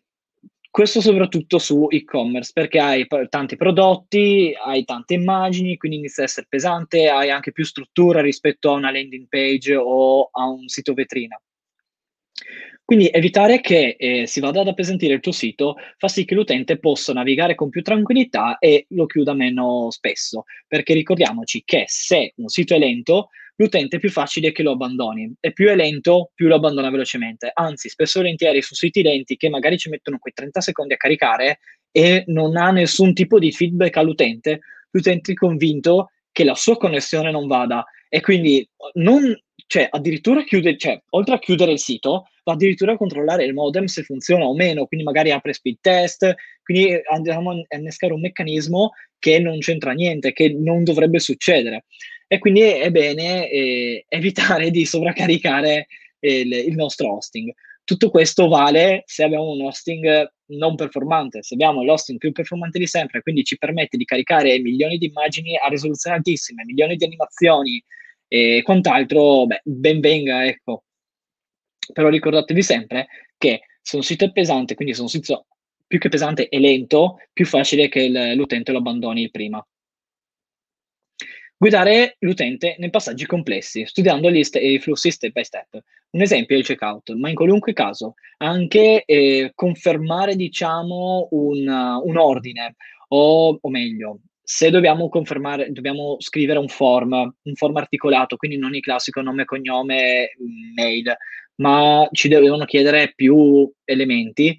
Questo 0.75 0.99
soprattutto 0.99 1.57
su 1.57 1.87
e-commerce, 1.89 2.51
perché 2.53 2.79
hai 2.79 3.07
tanti 3.29 3.55
prodotti, 3.55 4.53
hai 4.61 4.83
tante 4.83 5.13
immagini, 5.13 5.77
quindi 5.77 5.99
inizia 5.99 6.23
a 6.23 6.25
essere 6.25 6.47
pesante, 6.49 7.07
hai 7.07 7.29
anche 7.29 7.53
più 7.53 7.63
struttura 7.63 8.19
rispetto 8.19 8.69
a 8.69 8.73
una 8.73 8.91
landing 8.91 9.25
page 9.29 9.73
o 9.73 10.27
a 10.29 10.49
un 10.49 10.67
sito 10.67 10.93
vetrina. 10.93 11.41
Quindi 12.83 13.07
evitare 13.09 13.61
che 13.61 13.95
eh, 13.97 14.27
si 14.27 14.41
vada 14.41 14.59
ad 14.59 14.67
appesantire 14.67 15.13
il 15.13 15.21
tuo 15.21 15.31
sito 15.31 15.77
fa 15.97 16.09
sì 16.09 16.25
che 16.25 16.35
l'utente 16.35 16.77
possa 16.77 17.13
navigare 17.13 17.55
con 17.55 17.69
più 17.69 17.81
tranquillità 17.81 18.57
e 18.57 18.85
lo 18.89 19.05
chiuda 19.05 19.33
meno 19.33 19.89
spesso, 19.91 20.43
perché 20.67 20.93
ricordiamoci 20.93 21.63
che 21.63 21.85
se 21.87 22.33
un 22.35 22.49
sito 22.49 22.75
è 22.75 22.79
lento, 22.79 23.29
l'utente 23.55 23.97
è 23.97 23.99
più 23.99 24.09
facile 24.09 24.51
che 24.51 24.63
lo 24.63 24.71
abbandoni 24.71 25.33
e 25.39 25.53
più 25.53 25.67
è 25.67 25.75
lento, 25.75 26.31
più 26.33 26.47
lo 26.47 26.55
abbandona 26.55 26.89
velocemente. 26.89 27.51
Anzi, 27.53 27.89
spesso 27.89 28.19
e 28.19 28.21
volentieri 28.21 28.61
su 28.61 28.75
siti 28.75 29.01
lenti 29.01 29.37
che 29.37 29.49
magari 29.49 29.77
ci 29.77 29.89
mettono 29.89 30.17
quei 30.19 30.33
30 30.33 30.61
secondi 30.61 30.93
a 30.93 30.97
caricare 30.97 31.59
e 31.91 32.23
non 32.27 32.57
ha 32.57 32.71
nessun 32.71 33.13
tipo 33.13 33.39
di 33.39 33.51
feedback 33.51 33.97
all'utente, 33.97 34.59
l'utente 34.91 35.31
è 35.31 35.35
convinto 35.35 36.11
che 36.31 36.43
la 36.43 36.55
sua 36.55 36.75
connessione 36.77 37.31
non 37.31 37.47
vada 37.47 37.85
e 38.09 38.19
quindi 38.19 38.67
non, 38.95 39.33
cioè, 39.67 39.87
addirittura 39.89 40.43
chiude, 40.43 40.77
cioè, 40.77 41.01
oltre 41.11 41.35
a 41.35 41.39
chiudere 41.39 41.71
il 41.71 41.79
sito, 41.79 42.25
va 42.43 42.53
addirittura 42.53 42.93
a 42.93 42.97
controllare 42.97 43.45
il 43.45 43.53
modem 43.53 43.85
se 43.85 44.03
funziona 44.03 44.45
o 44.45 44.53
meno, 44.53 44.85
quindi 44.85 45.05
magari 45.05 45.31
apre 45.31 45.53
speed 45.53 45.77
test, 45.81 46.33
quindi 46.63 46.99
andiamo 47.09 47.51
a 47.51 47.75
innescare 47.77 48.13
un 48.13 48.21
meccanismo 48.21 48.91
che 49.17 49.39
non 49.39 49.57
c'entra 49.59 49.93
niente, 49.93 50.33
che 50.33 50.53
non 50.53 50.83
dovrebbe 50.83 51.19
succedere. 51.19 51.85
E 52.27 52.39
quindi 52.39 52.61
è 52.61 52.89
bene 52.91 53.49
eh, 53.49 54.05
evitare 54.09 54.71
di 54.71 54.85
sovraccaricare 54.85 55.87
il, 56.19 56.51
il 56.51 56.75
nostro 56.75 57.15
hosting. 57.15 57.53
Tutto 57.83 58.09
questo 58.09 58.47
vale 58.47 59.03
se 59.05 59.23
abbiamo 59.23 59.51
un 59.51 59.61
hosting 59.61 60.33
non 60.47 60.75
performante. 60.75 61.43
Se 61.43 61.53
abbiamo 61.53 61.83
l'hosting 61.83 62.17
più 62.17 62.31
performante 62.31 62.79
di 62.79 62.87
sempre, 62.87 63.21
quindi 63.21 63.43
ci 63.43 63.57
permette 63.57 63.97
di 63.97 64.05
caricare 64.05 64.59
milioni 64.59 64.97
di 64.97 65.07
immagini 65.07 65.57
a 65.57 65.67
risoluzione 65.67 66.17
altissima, 66.17 66.63
milioni 66.63 66.95
di 66.95 67.05
animazioni 67.05 67.83
e 68.27 68.61
quant'altro, 68.63 69.45
beh, 69.45 69.61
ben 69.63 69.99
venga, 69.99 70.45
ecco. 70.45 70.83
Però 71.93 72.09
ricordatevi 72.09 72.63
sempre 72.63 73.07
che 73.37 73.61
se 73.81 73.95
un 73.95 74.03
sito 74.03 74.25
è 74.25 74.31
pesante, 74.31 74.75
quindi 74.75 74.93
se 74.93 75.01
un 75.01 75.07
sito 75.07 75.45
più 75.87 75.99
che 75.99 76.09
pesante 76.09 76.49
e 76.49 76.59
lento, 76.59 77.17
più 77.31 77.45
facile 77.45 77.87
che 77.87 78.07
l'utente 78.35 78.71
lo 78.71 78.79
abbandoni 78.79 79.29
prima. 79.29 79.65
Guidare 81.57 82.17
l'utente 82.19 82.75
nei 82.79 82.89
passaggi 82.89 83.25
complessi, 83.25 83.85
studiando 83.85 84.29
gli 84.29 84.43
st- 84.43 84.61
i 84.61 84.77
flussi 84.79 85.09
step 85.09 85.31
by 85.31 85.43
step. 85.43 85.79
Un 86.11 86.21
esempio 86.21 86.55
è 86.55 86.59
il 86.59 86.65
checkout, 86.65 87.13
ma 87.13 87.29
in 87.29 87.35
qualunque 87.35 87.71
caso 87.71 88.15
anche 88.37 89.03
eh, 89.05 89.51
confermare, 89.55 90.35
diciamo, 90.35 91.29
un, 91.31 91.67
uh, 91.67 92.07
un 92.07 92.17
ordine, 92.17 92.75
o, 93.09 93.57
o, 93.61 93.69
meglio, 93.69 94.19
se 94.41 94.69
dobbiamo 94.69 95.07
confermare, 95.07 95.71
dobbiamo 95.71 96.17
scrivere 96.19 96.59
un 96.59 96.67
form, 96.67 97.13
un 97.13 97.55
form 97.55 97.75
articolato, 97.77 98.35
quindi 98.35 98.57
non 98.57 98.75
il 98.75 98.81
classico 98.81 99.21
nome, 99.21 99.45
cognome, 99.45 100.31
mail, 100.75 101.15
ma 101.55 102.07
ci 102.11 102.27
devono 102.27 102.65
chiedere 102.65 103.13
più 103.15 103.71
elementi, 103.85 104.57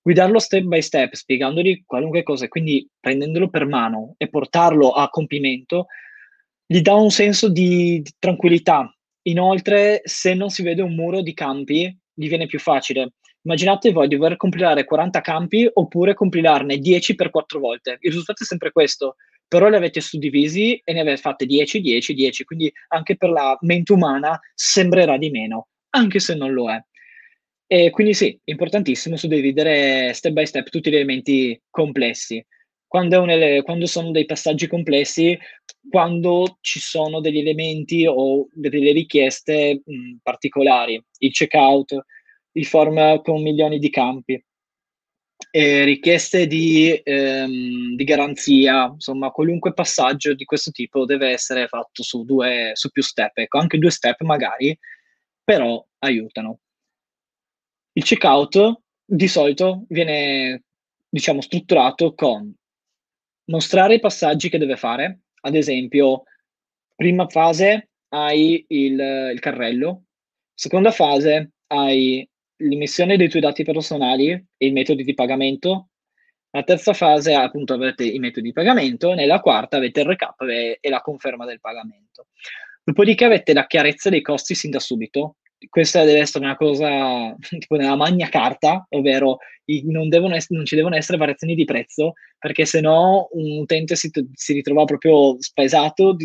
guidarlo 0.00 0.38
step 0.38 0.62
by 0.62 0.80
step, 0.80 1.12
spiegandogli 1.12 1.84
qualunque 1.84 2.22
cosa, 2.22 2.48
quindi 2.48 2.88
prendendolo 2.98 3.50
per 3.50 3.66
mano 3.66 4.14
e 4.16 4.28
portarlo 4.28 4.92
a 4.92 5.10
compimento, 5.10 5.86
gli 6.70 6.82
dà 6.82 6.92
un 6.92 7.10
senso 7.10 7.48
di, 7.48 8.02
di 8.02 8.10
tranquillità. 8.18 8.94
Inoltre, 9.22 10.02
se 10.04 10.34
non 10.34 10.50
si 10.50 10.62
vede 10.62 10.82
un 10.82 10.94
muro 10.94 11.22
di 11.22 11.32
campi, 11.32 11.84
gli 12.12 12.28
viene 12.28 12.44
più 12.44 12.58
facile. 12.58 13.14
Immaginate 13.42 13.90
voi 13.90 14.06
di 14.06 14.16
dover 14.16 14.36
compilare 14.36 14.84
40 14.84 15.22
campi 15.22 15.68
oppure 15.72 16.12
compilarne 16.12 16.76
10 16.76 17.14
per 17.14 17.30
4 17.30 17.58
volte. 17.58 17.96
Il 18.00 18.10
risultato 18.10 18.42
è 18.42 18.46
sempre 18.46 18.70
questo, 18.70 19.16
però 19.48 19.70
li 19.70 19.76
avete 19.76 20.02
suddivisi 20.02 20.78
e 20.84 20.92
ne 20.92 21.00
avete 21.00 21.16
fatte 21.16 21.46
10, 21.46 21.80
10, 21.80 22.12
10, 22.12 22.44
quindi 22.44 22.70
anche 22.88 23.16
per 23.16 23.30
la 23.30 23.56
mente 23.62 23.92
umana 23.92 24.38
sembrerà 24.54 25.16
di 25.16 25.30
meno, 25.30 25.68
anche 25.90 26.18
se 26.18 26.34
non 26.34 26.52
lo 26.52 26.70
è. 26.70 26.78
E 27.66 27.88
quindi 27.88 28.12
sì, 28.12 28.38
importantissimo 28.44 29.16
suddividere 29.16 30.12
step 30.12 30.32
by 30.32 30.44
step 30.44 30.68
tutti 30.68 30.90
gli 30.90 30.96
elementi 30.96 31.58
complessi 31.70 32.44
quando, 32.88 33.24
ele- 33.26 33.62
quando, 33.62 33.86
sono 33.86 34.10
dei 34.10 34.24
passaggi 34.24 34.66
complessi, 34.66 35.38
quando 35.88 36.58
ci 36.60 36.80
sono 36.80 37.20
degli 37.20 37.38
elementi 37.38 38.06
o 38.06 38.48
delle 38.52 38.92
richieste 38.92 39.82
mh, 39.84 40.16
particolari, 40.22 41.00
il 41.18 41.32
checkout, 41.32 41.96
il 42.52 42.66
form 42.66 43.22
con 43.22 43.42
milioni 43.42 43.78
di 43.78 43.90
campi, 43.90 44.42
richieste 45.50 46.46
di, 46.46 47.00
ehm, 47.02 47.94
di, 47.94 48.04
garanzia, 48.04 48.86
insomma, 48.86 49.30
qualunque 49.30 49.72
passaggio 49.72 50.34
di 50.34 50.44
questo 50.44 50.70
tipo 50.70 51.04
deve 51.04 51.28
essere 51.30 51.68
fatto 51.68 52.02
su, 52.02 52.24
due, 52.24 52.72
su 52.74 52.90
più 52.90 53.02
step, 53.02 53.38
ecco, 53.38 53.58
anche 53.58 53.78
due 53.78 53.90
step 53.90 54.20
magari, 54.22 54.76
però 55.44 55.84
aiutano. 55.98 56.60
Il 57.92 58.04
checkout 58.04 58.80
di 59.04 59.28
solito 59.28 59.84
viene 59.88 60.64
diciamo 61.08 61.40
strutturato 61.40 62.14
con 62.14 62.54
mostrare 63.48 63.94
i 63.94 64.00
passaggi 64.00 64.48
che 64.48 64.58
deve 64.58 64.76
fare, 64.76 65.20
ad 65.42 65.54
esempio, 65.54 66.24
prima 66.94 67.28
fase 67.28 67.90
hai 68.08 68.64
il, 68.68 69.30
il 69.32 69.40
carrello, 69.40 70.04
seconda 70.54 70.90
fase 70.90 71.52
hai 71.68 72.28
l'emissione 72.60 73.16
dei 73.16 73.28
tuoi 73.28 73.42
dati 73.42 73.62
personali 73.62 74.30
e 74.30 74.66
i 74.66 74.72
metodi 74.72 75.04
di 75.04 75.14
pagamento, 75.14 75.90
la 76.50 76.62
terza 76.62 76.92
fase 76.94 77.34
appunto 77.34 77.74
avete 77.74 78.04
i 78.04 78.18
metodi 78.18 78.48
di 78.48 78.52
pagamento, 78.52 79.12
nella 79.12 79.40
quarta 79.40 79.76
avete 79.76 80.00
il 80.00 80.06
recap 80.06 80.40
e, 80.42 80.78
e 80.80 80.88
la 80.88 81.00
conferma 81.00 81.44
del 81.44 81.60
pagamento. 81.60 82.28
Dopodiché 82.82 83.26
avete 83.26 83.52
la 83.52 83.66
chiarezza 83.66 84.08
dei 84.08 84.22
costi 84.22 84.54
sin 84.54 84.70
da 84.70 84.80
subito, 84.80 85.36
questa 85.68 86.04
deve 86.04 86.20
essere 86.20 86.44
una 86.44 86.56
cosa 86.56 87.34
tipo 87.58 87.76
nella 87.76 87.96
magna 87.96 88.28
carta, 88.28 88.86
ovvero 88.90 89.38
non, 89.84 90.08
essere, 90.34 90.56
non, 90.56 90.64
ci 90.64 90.76
devono 90.76 90.96
essere 90.96 91.18
variazioni 91.18 91.54
di 91.54 91.64
prezzo, 91.64 92.14
perché 92.38 92.64
se 92.64 92.80
no 92.80 93.28
un 93.32 93.58
utente 93.58 93.96
si, 93.96 94.10
si 94.32 94.52
ritrova 94.54 94.84
proprio 94.84 95.36
spaesato, 95.40 96.16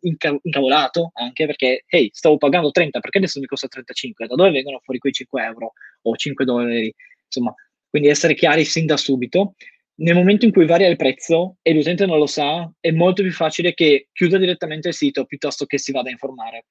inca, 0.00 0.38
incavolato, 0.40 1.10
anche 1.14 1.46
perché, 1.46 1.84
hey, 1.88 2.10
stavo 2.12 2.36
pagando 2.36 2.70
30, 2.70 3.00
perché 3.00 3.18
adesso 3.18 3.40
mi 3.40 3.46
costa 3.46 3.66
35? 3.66 4.26
Da 4.26 4.34
dove 4.34 4.50
vengono 4.50 4.80
fuori 4.82 5.00
quei 5.00 5.12
5 5.12 5.42
euro 5.42 5.72
o 6.02 6.16
5 6.16 6.44
dollari? 6.44 6.94
Insomma, 7.24 7.54
quindi 7.90 8.08
essere 8.08 8.34
chiari 8.34 8.64
sin 8.64 8.86
da 8.86 8.96
subito. 8.96 9.54
Nel 10.00 10.14
momento 10.14 10.44
in 10.44 10.52
cui 10.52 10.64
varia 10.64 10.86
il 10.86 10.94
prezzo 10.94 11.56
e 11.60 11.72
l'utente 11.74 12.06
non 12.06 12.18
lo 12.18 12.26
sa, 12.26 12.70
è 12.78 12.92
molto 12.92 13.22
più 13.22 13.32
facile 13.32 13.74
che 13.74 14.08
chiuda 14.12 14.38
direttamente 14.38 14.88
il 14.88 14.94
sito 14.94 15.24
piuttosto 15.24 15.66
che 15.66 15.78
si 15.78 15.90
vada 15.90 16.08
a 16.08 16.12
informare. 16.12 16.66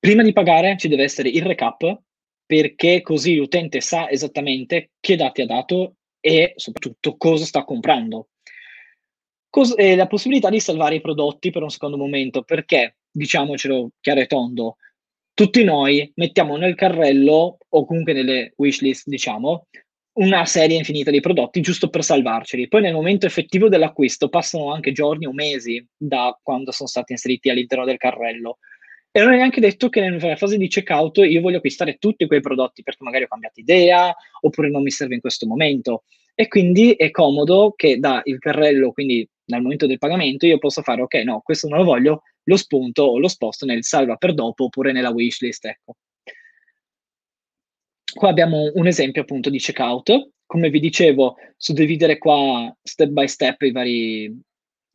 Prima 0.00 0.22
di 0.22 0.32
pagare 0.32 0.76
ci 0.76 0.86
deve 0.86 1.02
essere 1.02 1.28
il 1.28 1.42
recap 1.42 2.00
perché 2.46 3.02
così 3.02 3.34
l'utente 3.34 3.80
sa 3.80 4.08
esattamente 4.08 4.92
che 5.00 5.16
dati 5.16 5.42
ha 5.42 5.46
dato 5.46 5.96
e 6.20 6.52
soprattutto 6.56 7.16
cosa 7.16 7.44
sta 7.44 7.64
comprando. 7.64 8.28
Cos- 9.50 9.74
e 9.76 9.96
la 9.96 10.06
possibilità 10.06 10.50
di 10.50 10.60
salvare 10.60 10.96
i 10.96 11.00
prodotti 11.00 11.50
per 11.50 11.62
un 11.62 11.70
secondo 11.70 11.96
momento 11.96 12.42
perché, 12.42 12.96
diciamocelo 13.10 13.90
chiaro 14.00 14.20
e 14.20 14.26
tondo, 14.26 14.76
tutti 15.34 15.64
noi 15.64 16.10
mettiamo 16.14 16.56
nel 16.56 16.74
carrello 16.74 17.58
o 17.68 17.84
comunque 17.84 18.12
nelle 18.12 18.52
wishlist, 18.56 19.08
diciamo, 19.08 19.66
una 20.18 20.44
serie 20.46 20.76
infinita 20.76 21.10
di 21.10 21.20
prodotti 21.20 21.60
giusto 21.60 21.88
per 21.88 22.04
salvarceli. 22.04 22.68
Poi 22.68 22.82
nel 22.82 22.94
momento 22.94 23.26
effettivo 23.26 23.68
dell'acquisto 23.68 24.28
passano 24.28 24.72
anche 24.72 24.92
giorni 24.92 25.26
o 25.26 25.32
mesi 25.32 25.84
da 25.96 26.38
quando 26.42 26.72
sono 26.72 26.88
stati 26.88 27.12
inseriti 27.12 27.50
all'interno 27.50 27.84
del 27.84 27.98
carrello. 27.98 28.58
E 29.10 29.20
non 29.20 29.32
è 29.32 29.36
neanche 29.36 29.60
detto 29.60 29.88
che 29.88 30.00
nella 30.00 30.36
fase 30.36 30.58
di 30.58 30.68
checkout 30.68 31.18
io 31.18 31.40
voglio 31.40 31.56
acquistare 31.56 31.96
tutti 31.98 32.26
quei 32.26 32.40
prodotti 32.40 32.82
perché 32.82 33.02
magari 33.02 33.24
ho 33.24 33.28
cambiato 33.28 33.60
idea 33.60 34.14
oppure 34.42 34.70
non 34.70 34.82
mi 34.82 34.90
serve 34.90 35.14
in 35.14 35.20
questo 35.20 35.46
momento. 35.46 36.04
E 36.34 36.46
quindi 36.46 36.92
è 36.92 37.10
comodo 37.10 37.72
che 37.74 37.98
da 37.98 38.20
il 38.24 38.38
carrello, 38.38 38.92
quindi 38.92 39.28
dal 39.44 39.62
momento 39.62 39.86
del 39.86 39.98
pagamento, 39.98 40.46
io 40.46 40.58
possa 40.58 40.82
fare 40.82 41.02
ok, 41.02 41.14
no, 41.24 41.40
questo 41.42 41.66
non 41.68 41.78
lo 41.78 41.84
voglio, 41.84 42.22
lo 42.44 42.56
spunto 42.56 43.02
o 43.02 43.18
lo 43.18 43.28
sposto 43.28 43.64
nel 43.66 43.82
salva 43.82 44.16
per 44.16 44.34
dopo 44.34 44.64
oppure 44.64 44.92
nella 44.92 45.10
wishlist. 45.10 45.64
Ecco. 45.64 45.96
Qua 48.14 48.28
abbiamo 48.28 48.70
un 48.74 48.86
esempio 48.86 49.22
appunto 49.22 49.50
di 49.50 49.58
checkout. 49.58 50.30
Come 50.46 50.70
vi 50.70 50.80
dicevo, 50.80 51.36
suddividere 51.56 52.18
qua 52.18 52.74
step 52.82 53.08
by 53.08 53.26
step 53.26 53.62
i 53.62 53.70
vari, 53.70 54.40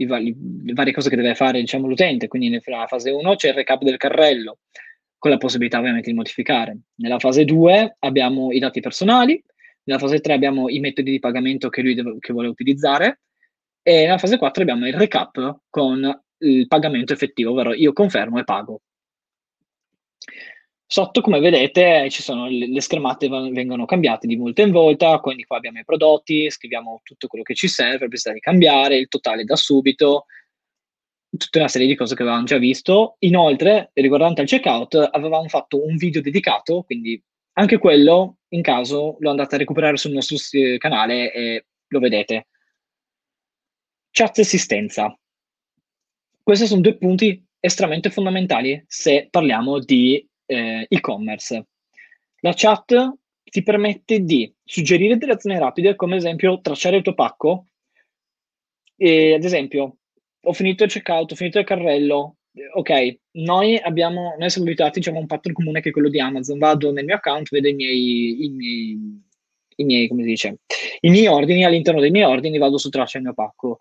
i 0.03 0.05
vari, 0.05 0.35
le 0.63 0.73
varie 0.73 0.93
cose 0.93 1.09
che 1.09 1.15
deve 1.15 1.35
fare 1.35 1.59
diciamo, 1.59 1.87
l'utente. 1.87 2.27
Quindi 2.27 2.49
nella 2.49 2.87
fase 2.87 3.11
1 3.11 3.35
c'è 3.35 3.49
il 3.49 3.55
recap 3.55 3.83
del 3.83 3.97
carrello, 3.97 4.59
con 5.17 5.31
la 5.31 5.37
possibilità 5.37 5.79
ovviamente 5.79 6.09
di 6.09 6.15
modificare. 6.15 6.77
Nella 6.95 7.19
fase 7.19 7.45
2 7.45 7.97
abbiamo 7.99 8.51
i 8.51 8.59
dati 8.59 8.81
personali, 8.81 9.41
nella 9.83 9.99
fase 9.99 10.19
3 10.19 10.33
abbiamo 10.33 10.69
i 10.69 10.79
metodi 10.79 11.11
di 11.11 11.19
pagamento 11.19 11.69
che 11.69 11.81
lui 11.81 11.95
deve, 11.95 12.17
che 12.19 12.33
vuole 12.33 12.47
utilizzare 12.47 13.21
e 13.81 14.03
nella 14.03 14.17
fase 14.17 14.37
4 14.37 14.61
abbiamo 14.61 14.87
il 14.87 14.93
recap 14.93 15.59
con 15.69 16.21
il 16.39 16.67
pagamento 16.67 17.13
effettivo, 17.13 17.51
ovvero 17.51 17.73
io 17.73 17.93
confermo 17.93 18.39
e 18.39 18.43
pago. 18.43 18.81
Sotto, 20.93 21.21
come 21.21 21.39
vedete, 21.39 22.07
ci 22.11 22.21
sono 22.21 22.47
le, 22.47 22.67
le 22.67 22.79
schermate 22.79 23.27
vengono 23.27 23.85
cambiate 23.85 24.27
di 24.27 24.35
volta 24.35 24.61
in 24.61 24.69
volta, 24.69 25.17
quindi 25.21 25.43
qua 25.43 25.57
abbiamo 25.57 25.79
i 25.79 25.83
prodotti, 25.83 26.47
scriviamo 26.51 27.01
tutto 27.03 27.25
quello 27.25 27.43
che 27.43 27.55
ci 27.55 27.67
serve, 27.67 28.07
bisogna 28.07 28.37
cambiare, 28.37 28.97
il 28.97 29.07
totale 29.07 29.43
da 29.43 29.55
subito, 29.55 30.25
tutta 31.35 31.57
una 31.57 31.67
serie 31.67 31.87
di 31.87 31.95
cose 31.95 32.13
che 32.13 32.21
avevamo 32.21 32.43
già 32.43 32.59
visto. 32.59 33.15
Inoltre, 33.21 33.89
riguardante 33.93 34.41
al 34.41 34.47
checkout, 34.47 35.09
avevamo 35.13 35.47
fatto 35.47 35.83
un 35.83 35.95
video 35.95 36.21
dedicato, 36.21 36.83
quindi 36.83 37.19
Anche 37.55 37.77
quello, 37.77 38.37
in 38.49 38.61
caso, 38.61 39.17
lo 39.19 39.29
andate 39.29 39.55
a 39.55 39.57
recuperare 39.59 39.97
sul 39.97 40.11
nostro 40.11 40.37
canale 40.79 41.31
e 41.31 41.65
lo 41.87 41.99
vedete. 41.99 42.47
Chat 44.09 44.39
assistenza. 44.39 45.15
Questi 46.41 46.65
sono 46.65 46.81
due 46.81 46.97
punti 46.97 47.43
estremamente 47.59 48.09
fondamentali 48.09 48.83
se 48.87 49.27
parliamo 49.29 49.79
di 49.79 50.27
eh, 50.53 50.85
e-commerce. 50.89 51.67
La 52.39 52.53
chat 52.55 53.13
ti 53.43 53.63
permette 53.63 54.21
di 54.21 54.53
suggerire 54.63 55.17
delle 55.17 55.33
azioni 55.33 55.57
rapide, 55.57 55.95
come 55.95 56.13
ad 56.13 56.19
esempio 56.19 56.59
tracciare 56.61 56.97
il 56.97 57.03
tuo 57.03 57.13
pacco. 57.13 57.67
E, 58.95 59.33
ad 59.33 59.43
esempio, 59.43 59.97
ho 60.41 60.53
finito 60.53 60.83
il 60.83 60.91
checkout, 60.91 61.31
ho 61.31 61.35
finito 61.35 61.59
il 61.59 61.65
carrello, 61.65 62.37
ok, 62.75 63.17
noi 63.31 63.77
abbiamo, 63.77 64.35
noi 64.37 64.49
siamo 64.49 64.67
abituati 64.67 64.99
diciamo, 64.99 65.17
a 65.17 65.21
un 65.21 65.27
pattern 65.27 65.53
comune 65.53 65.81
che 65.81 65.89
è 65.89 65.91
quello 65.91 66.09
di 66.09 66.19
Amazon. 66.19 66.57
Vado 66.57 66.91
nel 66.91 67.05
mio 67.05 67.15
account, 67.15 67.49
vedo 67.49 67.67
i 67.67 67.73
miei, 67.73 68.45
i 68.45 68.49
miei, 68.49 69.21
i 69.77 69.83
miei, 69.83 70.07
come 70.07 70.23
si 70.23 70.29
dice, 70.29 70.59
i 71.01 71.09
miei 71.09 71.27
ordini, 71.27 71.65
all'interno 71.65 71.99
dei 71.99 72.11
miei 72.11 72.25
ordini 72.25 72.57
vado 72.57 72.77
su 72.77 72.89
traccia 72.89 73.17
il 73.17 73.23
mio 73.23 73.33
pacco. 73.33 73.79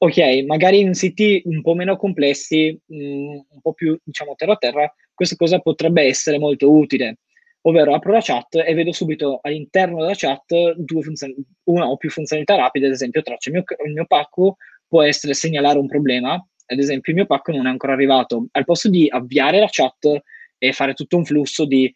Ok, 0.00 0.44
magari 0.46 0.78
in 0.78 0.94
siti 0.94 1.42
un 1.46 1.60
po' 1.60 1.74
meno 1.74 1.96
complessi, 1.96 2.78
mh, 2.86 2.96
mm, 2.96 3.30
un 3.50 3.60
po' 3.60 3.72
più, 3.72 3.98
diciamo, 4.04 4.34
terra 4.36 4.52
a 4.52 4.56
terra, 4.56 4.94
questa 5.12 5.34
cosa 5.34 5.58
potrebbe 5.58 6.02
essere 6.02 6.38
molto 6.38 6.70
utile. 6.70 7.18
Ovvero 7.62 7.92
apro 7.94 8.12
la 8.12 8.20
chat 8.22 8.54
e 8.64 8.74
vedo 8.74 8.92
subito 8.92 9.40
all'interno 9.42 10.00
della 10.00 10.14
chat 10.14 10.74
due 10.76 11.02
funzioni, 11.02 11.34
una 11.64 11.88
o 11.88 11.96
più 11.96 12.10
funzionalità 12.10 12.54
rapide, 12.54 12.86
ad 12.86 12.92
esempio 12.92 13.22
traccia 13.22 13.50
il 13.50 13.56
mio, 13.56 13.64
il 13.84 13.92
mio 13.92 14.06
pacco, 14.06 14.56
può 14.86 15.02
essere 15.02 15.34
segnalare 15.34 15.78
un 15.78 15.88
problema, 15.88 16.34
ad 16.34 16.78
esempio 16.78 17.12
il 17.12 17.18
mio 17.18 17.26
pacco 17.26 17.50
non 17.50 17.66
è 17.66 17.70
ancora 17.70 17.94
arrivato, 17.94 18.46
al 18.52 18.64
posto 18.64 18.88
di 18.88 19.08
avviare 19.10 19.58
la 19.58 19.68
chat 19.68 20.22
e 20.58 20.72
fare 20.72 20.94
tutto 20.94 21.16
un 21.16 21.24
flusso 21.24 21.64
di, 21.66 21.92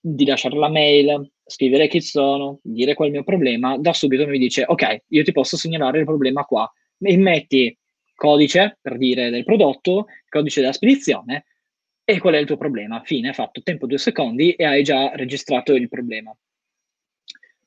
di 0.00 0.24
lasciare 0.24 0.56
la 0.56 0.70
mail, 0.70 1.28
scrivere 1.44 1.88
chi 1.88 2.00
sono, 2.00 2.60
dire 2.62 2.94
qual 2.94 3.08
è 3.08 3.10
il 3.10 3.16
mio 3.16 3.24
problema, 3.24 3.76
da 3.76 3.92
subito 3.92 4.24
mi 4.28 4.38
dice 4.38 4.62
ok, 4.64 5.02
io 5.08 5.24
ti 5.24 5.32
posso 5.32 5.56
segnalare 5.56 5.98
il 5.98 6.04
problema 6.04 6.44
qua, 6.44 6.70
mi 7.00 7.16
metti 7.16 7.76
codice 8.14 8.78
per 8.80 8.96
dire 8.98 9.30
del 9.30 9.44
prodotto, 9.44 10.06
codice 10.28 10.60
della 10.60 10.72
spedizione 10.72 11.44
e 12.04 12.18
qual 12.18 12.34
è 12.34 12.38
il 12.38 12.46
tuo 12.46 12.56
problema. 12.56 13.02
Fine, 13.04 13.32
fatto 13.32 13.62
tempo 13.62 13.86
due 13.86 13.98
secondi 13.98 14.52
e 14.52 14.64
hai 14.64 14.82
già 14.82 15.10
registrato 15.14 15.74
il 15.74 15.88
problema. 15.88 16.34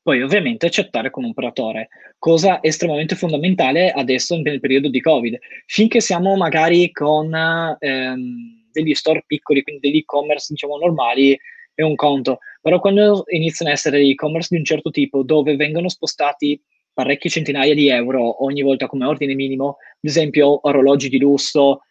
Poi 0.02 0.22
ovviamente 0.22 0.68
chattare 0.70 1.10
con 1.10 1.24
un 1.24 1.30
operatore, 1.30 1.88
cosa 2.20 2.62
estremamente 2.62 3.16
fondamentale 3.16 3.90
adesso 3.90 4.38
nel 4.38 4.60
periodo 4.60 4.90
di 4.90 5.00
Covid. 5.00 5.40
Finché 5.66 6.02
siamo 6.02 6.36
magari 6.36 6.92
con 6.92 7.34
ehm, 7.34 8.68
degli 8.70 8.94
store 8.94 9.24
piccoli, 9.26 9.64
quindi 9.64 9.88
degli 9.88 10.00
e-commerce 10.00 10.48
diciamo 10.50 10.78
normali, 10.78 11.40
è 11.74 11.84
un 11.84 11.96
conto. 11.96 12.40
Però 12.62 12.82
quando 12.82 13.24
iniziano 13.28 13.72
a 13.72 13.76
essere 13.76 14.02
e-commerce 14.02 14.50
di 14.52 14.58
un 14.58 14.66
certo 14.66 14.92
tipo, 14.92 15.24
dove 15.24 15.56
vengono 15.56 15.88
spostati 15.88 16.62
parecchie 16.94 17.30
centinaia 17.30 17.74
di 17.74 17.90
euro 17.90 18.44
ogni 18.44 18.62
volta 18.62 18.88
come 18.88 19.06
ordine 19.06 19.34
minimo, 19.34 19.78
ad 19.80 20.10
esempio 20.10 20.60
orologi 20.68 21.10
di 21.10 21.20
lusso, 21.20 21.82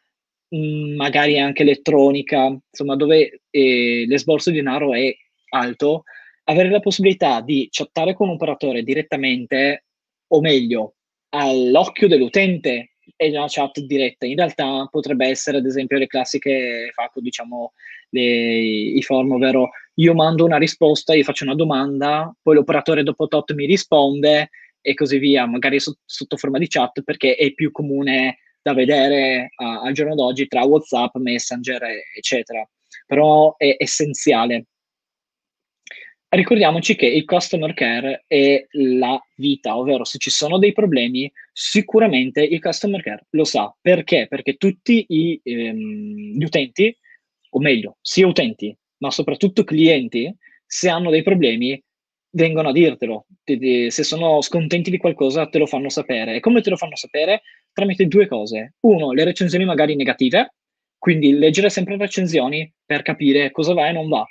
mm, 0.54 0.94
magari 0.94 1.38
anche 1.38 1.62
elettronica, 1.62 2.46
insomma 2.46 2.96
dove 2.96 3.42
eh, 3.50 4.04
l'esborso 4.06 4.50
di 4.50 4.56
denaro 4.56 4.94
è 4.94 5.12
alto, 5.50 6.04
avere 6.44 6.70
la 6.70 6.80
possibilità 6.80 7.40
di 7.40 7.68
chattare 7.70 8.14
con 8.14 8.28
un 8.28 8.34
operatore 8.34 8.82
direttamente, 8.82 9.86
o 10.28 10.40
meglio, 10.40 10.94
all'occhio 11.30 12.08
dell'utente 12.08 12.92
e 13.16 13.28
una 13.30 13.46
chat 13.48 13.80
diretta. 13.80 14.26
In 14.26 14.36
realtà 14.36 14.86
potrebbe 14.90 15.26
essere, 15.26 15.58
ad 15.58 15.66
esempio, 15.66 15.98
le 15.98 16.06
classiche 16.06 16.90
FAQ, 16.92 17.20
diciamo, 17.20 17.72
le, 18.10 18.22
i 18.22 19.02
form, 19.02 19.32
ovvero 19.32 19.70
io 19.94 20.14
mando 20.14 20.44
una 20.44 20.58
risposta, 20.58 21.14
io 21.14 21.24
faccio 21.24 21.44
una 21.44 21.54
domanda, 21.54 22.34
poi 22.40 22.54
l'operatore 22.54 23.02
dopo 23.02 23.28
tot 23.28 23.52
mi 23.54 23.66
risponde 23.66 24.50
e 24.82 24.94
così 24.94 25.18
via, 25.18 25.46
magari 25.46 25.80
so, 25.80 25.96
sotto 26.04 26.36
forma 26.36 26.58
di 26.58 26.68
chat 26.68 27.02
perché 27.02 27.36
è 27.36 27.52
più 27.54 27.70
comune 27.70 28.38
da 28.60 28.74
vedere 28.74 29.50
uh, 29.56 29.86
al 29.86 29.92
giorno 29.92 30.14
d'oggi 30.14 30.46
tra 30.46 30.64
WhatsApp, 30.64 31.16
Messenger, 31.16 31.82
eccetera. 32.14 32.68
Però 33.06 33.56
è 33.56 33.76
essenziale 33.78 34.66
ricordiamoci 36.36 36.94
che 36.96 37.06
il 37.06 37.24
customer 37.24 37.74
care 37.74 38.24
è 38.26 38.64
la 38.70 39.20
vita, 39.36 39.76
ovvero 39.76 40.04
se 40.04 40.18
ci 40.18 40.30
sono 40.30 40.58
dei 40.58 40.72
problemi, 40.72 41.30
sicuramente 41.52 42.42
il 42.42 42.60
customer 42.60 43.02
care 43.02 43.26
lo 43.30 43.44
sa. 43.44 43.74
Perché? 43.80 44.26
Perché 44.28 44.54
tutti 44.54 45.04
i, 45.08 45.40
ehm, 45.42 46.38
gli 46.38 46.44
utenti, 46.44 46.96
o 47.50 47.60
meglio, 47.60 47.98
sia 48.00 48.26
utenti, 48.26 48.74
ma 48.98 49.10
soprattutto 49.10 49.64
clienti, 49.64 50.34
se 50.64 50.88
hanno 50.88 51.10
dei 51.10 51.22
problemi, 51.22 51.82
vengono 52.34 52.70
a 52.70 52.72
dirtelo. 52.72 53.26
Se 53.44 54.02
sono 54.02 54.40
scontenti 54.40 54.90
di 54.90 54.98
qualcosa, 54.98 55.46
te 55.46 55.58
lo 55.58 55.66
fanno 55.66 55.88
sapere. 55.88 56.36
E 56.36 56.40
come 56.40 56.60
te 56.60 56.70
lo 56.70 56.76
fanno 56.76 56.96
sapere? 56.96 57.42
Tramite 57.72 58.06
due 58.06 58.26
cose. 58.26 58.74
Uno, 58.80 59.12
le 59.12 59.24
recensioni 59.24 59.64
magari 59.64 59.94
negative, 59.94 60.54
quindi 60.98 61.32
leggere 61.32 61.70
sempre 61.70 61.96
recensioni 61.96 62.72
per 62.84 63.02
capire 63.02 63.50
cosa 63.50 63.74
va 63.74 63.88
e 63.88 63.92
non 63.92 64.08
va. 64.08 64.24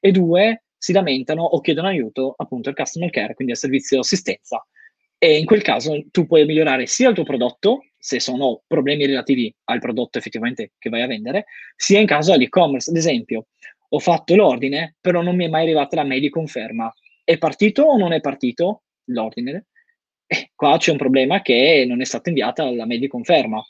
E 0.00 0.10
due, 0.10 0.64
si 0.76 0.92
lamentano 0.92 1.42
o 1.42 1.60
chiedono 1.60 1.88
aiuto 1.88 2.34
appunto 2.36 2.68
al 2.68 2.74
customer 2.74 3.10
care, 3.10 3.34
quindi 3.34 3.52
al 3.52 3.58
servizio 3.58 4.00
assistenza. 4.00 4.64
E 5.16 5.38
in 5.38 5.46
quel 5.46 5.62
caso 5.62 6.04
tu 6.10 6.26
puoi 6.26 6.44
migliorare 6.44 6.86
sia 6.86 7.08
il 7.08 7.14
tuo 7.14 7.24
prodotto, 7.24 7.84
se 7.96 8.20
sono 8.20 8.62
problemi 8.66 9.06
relativi 9.06 9.54
al 9.64 9.78
prodotto 9.78 10.18
effettivamente 10.18 10.72
che 10.78 10.90
vai 10.90 11.00
a 11.00 11.06
vendere, 11.06 11.46
sia 11.76 12.00
in 12.00 12.06
caso 12.06 12.32
all'e-commerce. 12.34 12.90
Ad 12.90 12.96
esempio, 12.96 13.46
ho 13.88 13.98
fatto 13.98 14.34
l'ordine, 14.34 14.96
però 15.00 15.22
non 15.22 15.36
mi 15.36 15.46
è 15.46 15.48
mai 15.48 15.62
arrivata 15.62 15.96
la 15.96 16.04
mail 16.04 16.20
di 16.20 16.28
conferma. 16.28 16.92
È 17.24 17.38
partito 17.38 17.82
o 17.82 17.96
non 17.96 18.12
è 18.12 18.20
partito 18.20 18.82
l'ordine? 19.06 19.66
E 20.26 20.50
qua 20.54 20.76
c'è 20.76 20.90
un 20.90 20.98
problema 20.98 21.42
che 21.42 21.84
non 21.88 22.00
è 22.00 22.04
stata 22.04 22.28
inviata 22.28 22.70
la 22.70 22.86
mail 22.86 23.00
di 23.00 23.08
conferma 23.08 23.62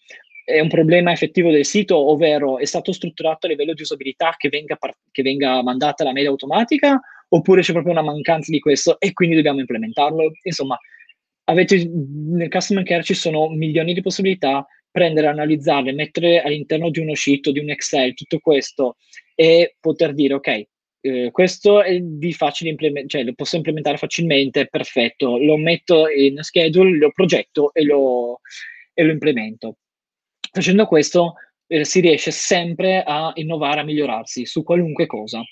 è 0.44 0.60
un 0.60 0.68
problema 0.68 1.10
effettivo 1.10 1.50
del 1.50 1.64
sito, 1.64 1.96
ovvero 1.96 2.58
è 2.58 2.66
stato 2.66 2.92
strutturato 2.92 3.46
a 3.46 3.48
livello 3.48 3.72
di 3.72 3.80
usabilità 3.80 4.34
che 4.36 4.50
venga, 4.50 4.76
par- 4.76 4.96
che 5.10 5.22
venga 5.22 5.62
mandata 5.62 6.04
la 6.04 6.12
mail 6.12 6.26
automatica, 6.26 7.00
oppure 7.28 7.62
c'è 7.62 7.72
proprio 7.72 7.92
una 7.92 8.02
mancanza 8.02 8.50
di 8.50 8.60
questo 8.60 9.00
e 9.00 9.14
quindi 9.14 9.36
dobbiamo 9.36 9.60
implementarlo. 9.60 10.32
Insomma, 10.42 10.78
avete, 11.44 11.90
nel 11.90 12.50
customer 12.50 12.84
care 12.84 13.02
ci 13.02 13.14
sono 13.14 13.48
milioni 13.48 13.94
di 13.94 14.02
possibilità, 14.02 14.66
prendere, 14.90 15.28
analizzarle, 15.28 15.92
mettere 15.92 16.42
all'interno 16.42 16.90
di 16.90 17.00
uno 17.00 17.14
sheet, 17.14 17.48
di 17.48 17.58
un 17.58 17.70
Excel, 17.70 18.12
tutto 18.12 18.38
questo 18.38 18.96
e 19.34 19.76
poter 19.80 20.12
dire, 20.12 20.34
ok, 20.34 20.62
eh, 21.06 21.30
questo 21.32 21.82
è 21.82 22.00
di 22.00 22.32
facile 22.32 22.70
implementare, 22.70 23.08
cioè 23.08 23.24
lo 23.24 23.34
posso 23.34 23.56
implementare 23.56 23.98
facilmente, 23.98 24.68
perfetto, 24.68 25.36
lo 25.36 25.58
metto 25.58 26.08
in 26.08 26.42
schedule, 26.42 26.96
lo 26.96 27.12
progetto 27.12 27.74
e 27.74 27.84
lo, 27.84 28.40
e 28.94 29.04
lo 29.04 29.12
implemento. 29.12 29.76
Facendo 30.50 30.86
questo 30.86 31.34
eh, 31.66 31.84
si 31.84 32.00
riesce 32.00 32.30
sempre 32.30 33.02
a 33.02 33.32
innovare, 33.34 33.80
a 33.80 33.84
migliorarsi 33.84 34.46
su 34.46 34.62
qualunque 34.62 35.04
cosa. 35.04 35.42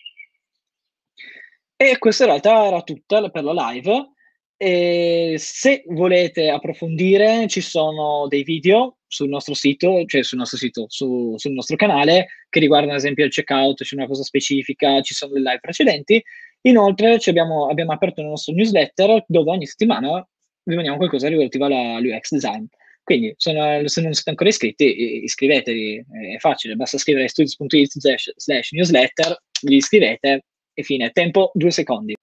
E 1.76 1.98
questa 1.98 2.24
in 2.24 2.30
realtà 2.30 2.66
era 2.66 2.80
tutta 2.80 3.28
per 3.28 3.44
la 3.44 3.70
live. 3.70 4.10
E 4.56 5.34
se 5.36 5.82
volete 5.88 6.48
approfondire, 6.48 7.46
ci 7.48 7.60
sono 7.60 8.26
dei 8.26 8.42
video 8.42 9.00
sul 9.12 9.28
nostro 9.28 9.52
sito, 9.52 10.04
cioè 10.06 10.24
sul 10.24 10.38
nostro 10.38 10.56
sito, 10.56 10.86
su, 10.88 11.34
sul 11.36 11.52
nostro 11.52 11.76
canale, 11.76 12.28
che 12.48 12.60
riguardano 12.60 12.92
ad 12.92 12.98
esempio 12.98 13.26
il 13.26 13.30
checkout, 13.30 13.82
c'è 13.82 13.94
una 13.94 14.06
cosa 14.06 14.22
specifica, 14.22 15.02
ci 15.02 15.12
sono 15.12 15.34
le 15.34 15.40
live 15.40 15.60
precedenti. 15.60 16.22
Inoltre 16.62 17.18
abbiamo, 17.26 17.68
abbiamo, 17.68 17.92
aperto 17.92 18.22
il 18.22 18.28
nostro 18.28 18.54
newsletter 18.54 19.24
dove 19.26 19.50
ogni 19.50 19.66
settimana 19.66 20.26
vi 20.64 20.74
mandiamo 20.74 20.96
qualcosa 20.96 21.28
relativo 21.28 21.66
all'UX 21.66 22.30
design. 22.30 22.64
Quindi 23.02 23.34
sono, 23.36 23.86
se 23.86 24.00
non 24.00 24.12
siete 24.12 24.30
ancora 24.30 24.48
iscritti, 24.48 25.24
iscrivetevi, 25.24 26.04
è 26.34 26.38
facile, 26.38 26.74
basta 26.76 26.98
scrivere 26.98 27.28
studios.it 27.28 27.98
slash 28.36 28.70
newsletter, 28.70 29.42
vi 29.62 29.76
iscrivete 29.76 30.44
e 30.72 30.82
fine, 30.82 31.10
tempo 31.10 31.50
due 31.52 31.70
secondi. 31.70 32.14